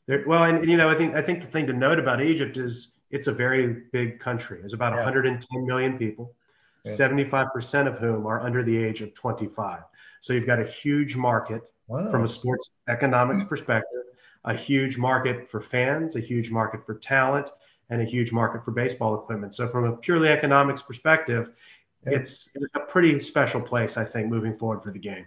[0.07, 2.57] There, well, and you know, I think I think the thing to note about Egypt
[2.57, 4.59] is it's a very big country.
[4.61, 5.05] There's about yeah.
[5.05, 6.35] 110 million people,
[6.85, 6.93] yeah.
[6.93, 9.83] 75% of whom are under the age of 25.
[10.21, 12.11] So you've got a huge market wow.
[12.11, 14.03] from a sports economics perspective,
[14.45, 17.51] a huge market for fans, a huge market for talent,
[17.91, 19.55] and a huge market for baseball equipment.
[19.55, 21.51] So from a purely economics perspective,
[22.07, 22.19] yeah.
[22.19, 25.27] it's, it's a pretty special place, I think, moving forward for the game.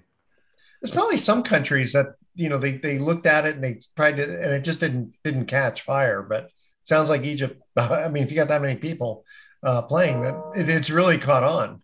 [0.81, 4.17] There's probably some countries that you know they they looked at it and they tried
[4.17, 6.21] to, and it just didn't didn't catch fire.
[6.21, 6.49] But
[6.83, 7.61] sounds like Egypt.
[7.77, 9.23] I mean, if you got that many people
[9.63, 11.81] uh, playing, that it, it's really caught on.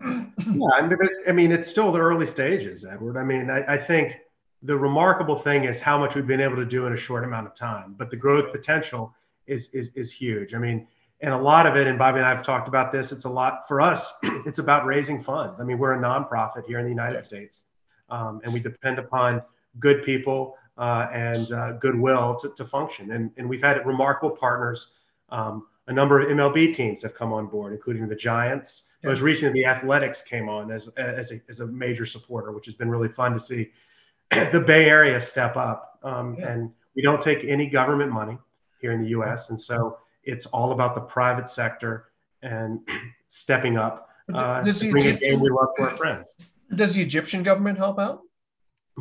[0.02, 0.88] yeah,
[1.26, 3.18] I mean, it's still the early stages, Edward.
[3.18, 4.14] I mean, I, I think
[4.62, 7.46] the remarkable thing is how much we've been able to do in a short amount
[7.46, 7.94] of time.
[7.98, 9.14] But the growth potential
[9.46, 10.54] is is is huge.
[10.54, 10.86] I mean,
[11.20, 13.10] and a lot of it, and Bobby and I have talked about this.
[13.10, 14.12] It's a lot for us.
[14.46, 15.60] It's about raising funds.
[15.60, 17.64] I mean, we're a nonprofit here in the United States,
[18.08, 19.42] um, and we depend upon
[19.78, 23.10] good people uh, and uh, goodwill to, to function.
[23.10, 24.92] And and we've had remarkable partners.
[25.28, 28.84] Um, a number of MLB teams have come on board, including the Giants.
[29.02, 29.10] Yeah.
[29.10, 32.74] Most recently, the Athletics came on as as a, as a major supporter, which has
[32.74, 33.70] been really fun to see
[34.30, 35.98] the Bay Area step up.
[36.02, 36.52] Um, yeah.
[36.52, 38.38] And we don't take any government money
[38.80, 39.50] here in the U.S.
[39.50, 42.06] And so it's all about the private sector
[42.42, 42.80] and
[43.28, 46.36] stepping up uh, does to bring a game we love to our friends.
[46.74, 48.20] Does the Egyptian government help out?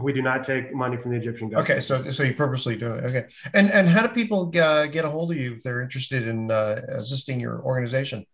[0.01, 1.71] We do not take money from the Egyptian government.
[1.71, 3.03] Okay, so so you purposely do it.
[3.05, 6.27] Okay, and and how do people uh, get a hold of you if they're interested
[6.27, 8.25] in uh, assisting your organization?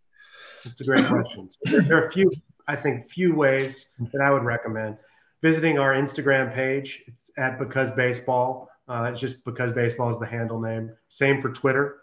[0.65, 1.49] It's a great question.
[1.49, 2.31] So there, there, are a few,
[2.67, 4.97] I think, few ways that I would recommend
[5.41, 7.03] visiting our Instagram page.
[7.07, 8.69] It's at Because Baseball.
[8.89, 10.91] Uh, it's just because baseball is the handle name.
[11.07, 12.02] Same for Twitter.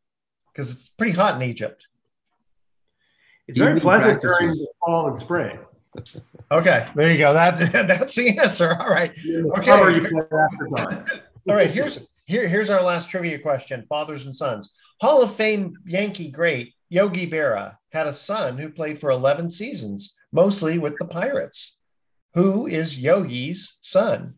[0.52, 1.86] Because it's pretty hot in Egypt.
[3.46, 4.38] It's very pleasant practices.
[4.38, 5.58] during the fall and spring.
[6.50, 7.32] Okay, there you go.
[7.32, 8.76] That that's the answer.
[8.80, 9.12] All right.
[9.58, 9.70] Okay.
[11.48, 11.70] All right.
[11.70, 13.84] Here's here here's our last trivia question.
[13.88, 14.72] Fathers and sons.
[15.00, 20.16] Hall of Fame Yankee great Yogi Berra had a son who played for 11 seasons,
[20.32, 21.78] mostly with the Pirates.
[22.34, 24.34] Who is Yogi's son?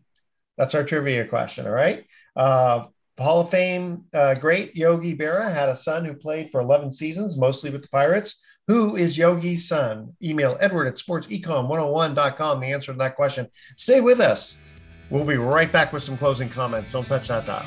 [0.56, 1.66] That's our trivia question.
[1.66, 2.04] All right.
[2.36, 2.86] Uh,
[3.18, 7.36] Hall of Fame uh, great Yogi Berra had a son who played for 11 seasons,
[7.36, 8.40] mostly with the Pirates.
[8.70, 10.14] Who is Yogi's son?
[10.22, 12.60] Email edward at sportsecon101.com.
[12.60, 13.48] The answer to that question.
[13.76, 14.58] Stay with us.
[15.10, 16.92] We'll be right back with some closing comments.
[16.92, 17.66] Don't touch that dial.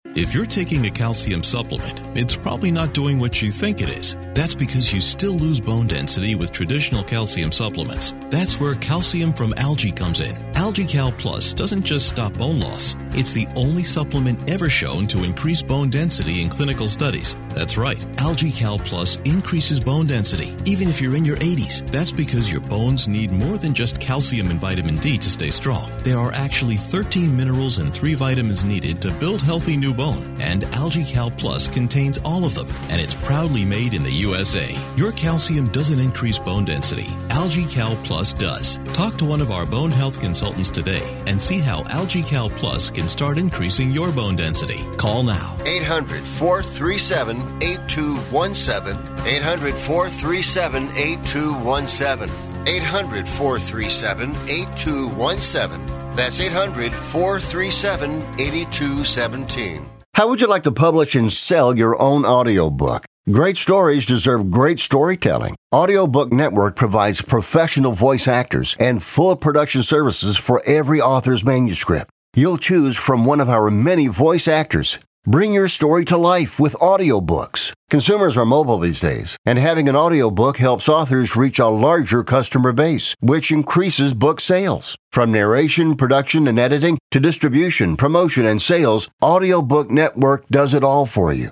[0.13, 4.17] If you're taking a calcium supplement, it's probably not doing what you think it is.
[4.33, 8.13] That's because you still lose bone density with traditional calcium supplements.
[8.29, 10.35] That's where calcium from algae comes in.
[10.71, 15.61] AlgaeCal Plus doesn't just stop bone loss, it's the only supplement ever shown to increase
[15.61, 17.35] bone density in clinical studies.
[17.49, 21.85] That's right, AlgaeCal Plus increases bone density, even if you're in your 80s.
[21.91, 25.91] That's because your bones need more than just calcium and vitamin D to stay strong.
[26.05, 30.61] There are actually 13 minerals and 3 vitamins needed to build healthy new bone, and
[30.61, 34.73] AlgaeCal Plus contains all of them, and it's proudly made in the USA.
[34.95, 38.79] Your calcium doesn't increase bone density, AlgaeCal Plus does.
[38.93, 43.07] Talk to one of our bone health consultants today and see how AlgaeCal Plus can
[43.07, 44.85] start increasing your bone density.
[44.97, 45.55] Call now.
[45.65, 49.27] 800 437 8217.
[49.27, 52.51] 800 437 8217.
[52.67, 56.15] 800 437 8217.
[56.15, 59.89] That's 800 437 8217.
[60.13, 63.05] How would you like to publish and sell your own audiobook?
[63.29, 65.55] Great stories deserve great storytelling.
[65.71, 72.09] Audiobook Network provides professional voice actors and full production services for every author's manuscript.
[72.33, 74.97] You'll choose from one of our many voice actors.
[75.23, 77.73] Bring your story to life with audiobooks.
[77.91, 82.71] Consumers are mobile these days, and having an audiobook helps authors reach a larger customer
[82.71, 84.95] base, which increases book sales.
[85.11, 91.05] From narration, production, and editing to distribution, promotion, and sales, Audiobook Network does it all
[91.05, 91.51] for you.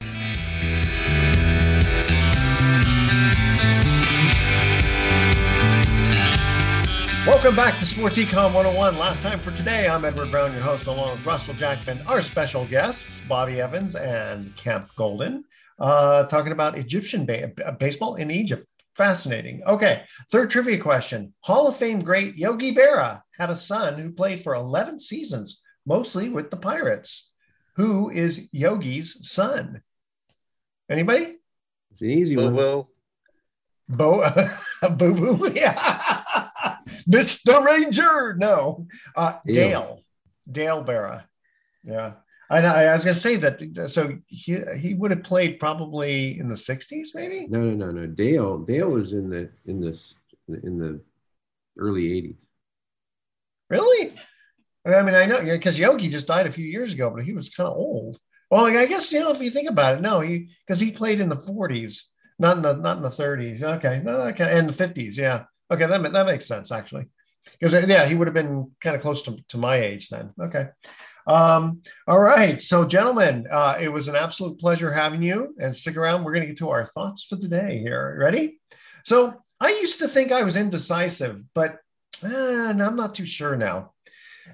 [7.27, 8.97] Welcome back to Sports Econ 101.
[8.97, 12.65] Last time for today, I'm Edward Brown, your host, along with Russell Jackman, our special
[12.65, 15.43] guests, Bobby Evans and Kemp Golden,
[15.77, 18.65] uh, talking about Egyptian ba- baseball in Egypt.
[18.95, 19.61] Fascinating.
[19.67, 20.01] Okay,
[20.31, 21.31] third trivia question.
[21.41, 26.27] Hall of Fame great Yogi Berra had a son who played for 11 seasons, mostly
[26.27, 27.31] with the Pirates.
[27.75, 29.83] Who is Yogi's son?
[30.89, 31.37] Anybody?
[31.91, 32.55] It's an easy one.
[33.91, 34.23] Bo,
[34.97, 36.77] boo boo, yeah.
[37.07, 37.63] Mr.
[37.63, 38.35] Ranger.
[38.37, 40.01] No, uh, Dale,
[40.49, 41.23] Dale Berra.
[41.83, 42.13] Yeah.
[42.49, 43.89] I, I was going to say that.
[43.89, 47.47] So he he would have played probably in the '60s, maybe.
[47.47, 48.07] No, no, no, no.
[48.07, 49.97] Dale Dale was in the in the
[50.61, 51.01] in the
[51.77, 52.35] early '80s.
[53.69, 54.15] Really?
[54.85, 57.49] I mean, I know because Yogi just died a few years ago, but he was
[57.49, 58.17] kind of old.
[58.49, 61.21] Well, I guess you know if you think about it, no, he because he played
[61.21, 62.01] in the '40s,
[62.41, 63.61] not in the not in the '30s.
[63.61, 65.15] Okay, no, okay, and the '50s.
[65.15, 67.05] Yeah, okay, that that makes sense actually,
[67.59, 70.33] because yeah, he would have been kind of close to, to my age then.
[70.41, 70.67] Okay.
[71.27, 72.61] Um, all right.
[72.61, 75.53] So, gentlemen, uh, it was an absolute pleasure having you.
[75.59, 76.23] And stick around.
[76.23, 78.17] We're going to get to our thoughts for the day here.
[78.19, 78.59] Ready?
[79.05, 81.77] So, I used to think I was indecisive, but
[82.23, 83.93] uh, I'm not too sure now.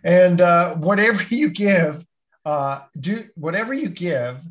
[0.04, 2.06] And uh, whatever you give,
[2.46, 4.42] uh, do whatever you give,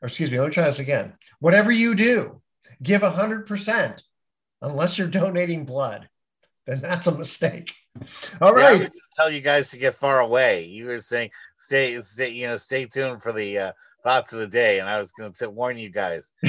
[0.00, 1.14] or excuse me, let me try this again.
[1.40, 2.40] Whatever you do,
[2.84, 4.02] give 100%
[4.62, 6.08] unless you're donating blood.
[6.66, 7.74] Then that's a mistake.
[8.40, 8.82] All right.
[8.82, 10.64] Yeah, tell you guys to get far away.
[10.64, 13.72] You were saying stay, stay, you know, stay tuned for the uh,
[14.02, 16.30] thoughts of the day, and I was going to warn you guys.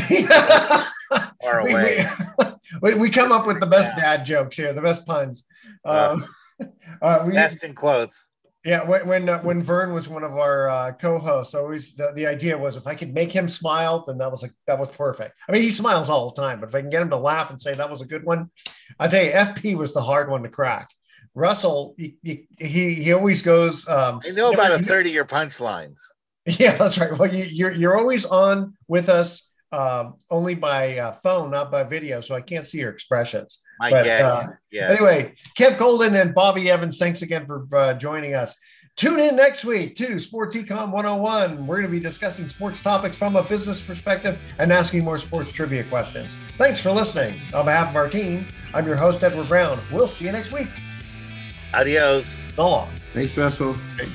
[1.42, 2.10] far away.
[2.38, 2.46] We,
[2.82, 4.18] we, we, come up with the best yeah.
[4.18, 5.44] dad jokes here, the best puns.
[5.84, 6.26] Um,
[7.02, 8.26] uh, we, best in quotes.
[8.66, 12.26] Yeah, when when, uh, when Vern was one of our uh, co-hosts, always the, the
[12.26, 15.36] idea was if I could make him smile, then that was like that was perfect.
[15.48, 17.52] I mean, he smiles all the time, but if I can get him to laugh
[17.52, 18.50] and say that was a good one,
[19.00, 20.90] I tell you, FP was the hard one to crack.
[21.36, 23.88] Russell, he he, he always goes.
[23.88, 26.00] Um, I know about a third of your punchlines.
[26.48, 27.18] Yeah, that's right.
[27.18, 29.42] Well, you, you're you're always on with us,
[29.76, 33.60] um, only by uh, phone, not by video, so I can't see your expressions.
[33.80, 34.90] My but, uh, yeah.
[34.90, 38.56] Anyway, Kemp Golden and Bobby Evans, thanks again for uh, joining us.
[38.96, 41.68] Tune in next week to Sports Econ 101.
[41.68, 45.52] We're going to be discussing sports topics from a business perspective and asking more sports
[45.52, 46.38] trivia questions.
[46.58, 47.42] Thanks for listening.
[47.54, 49.82] On behalf of our team, I'm your host, Edward Brown.
[49.92, 50.70] We'll see you next week.
[51.74, 52.26] Adios.
[52.26, 52.90] So long.
[53.14, 53.76] Thanks, Russell.
[53.96, 54.10] Okay.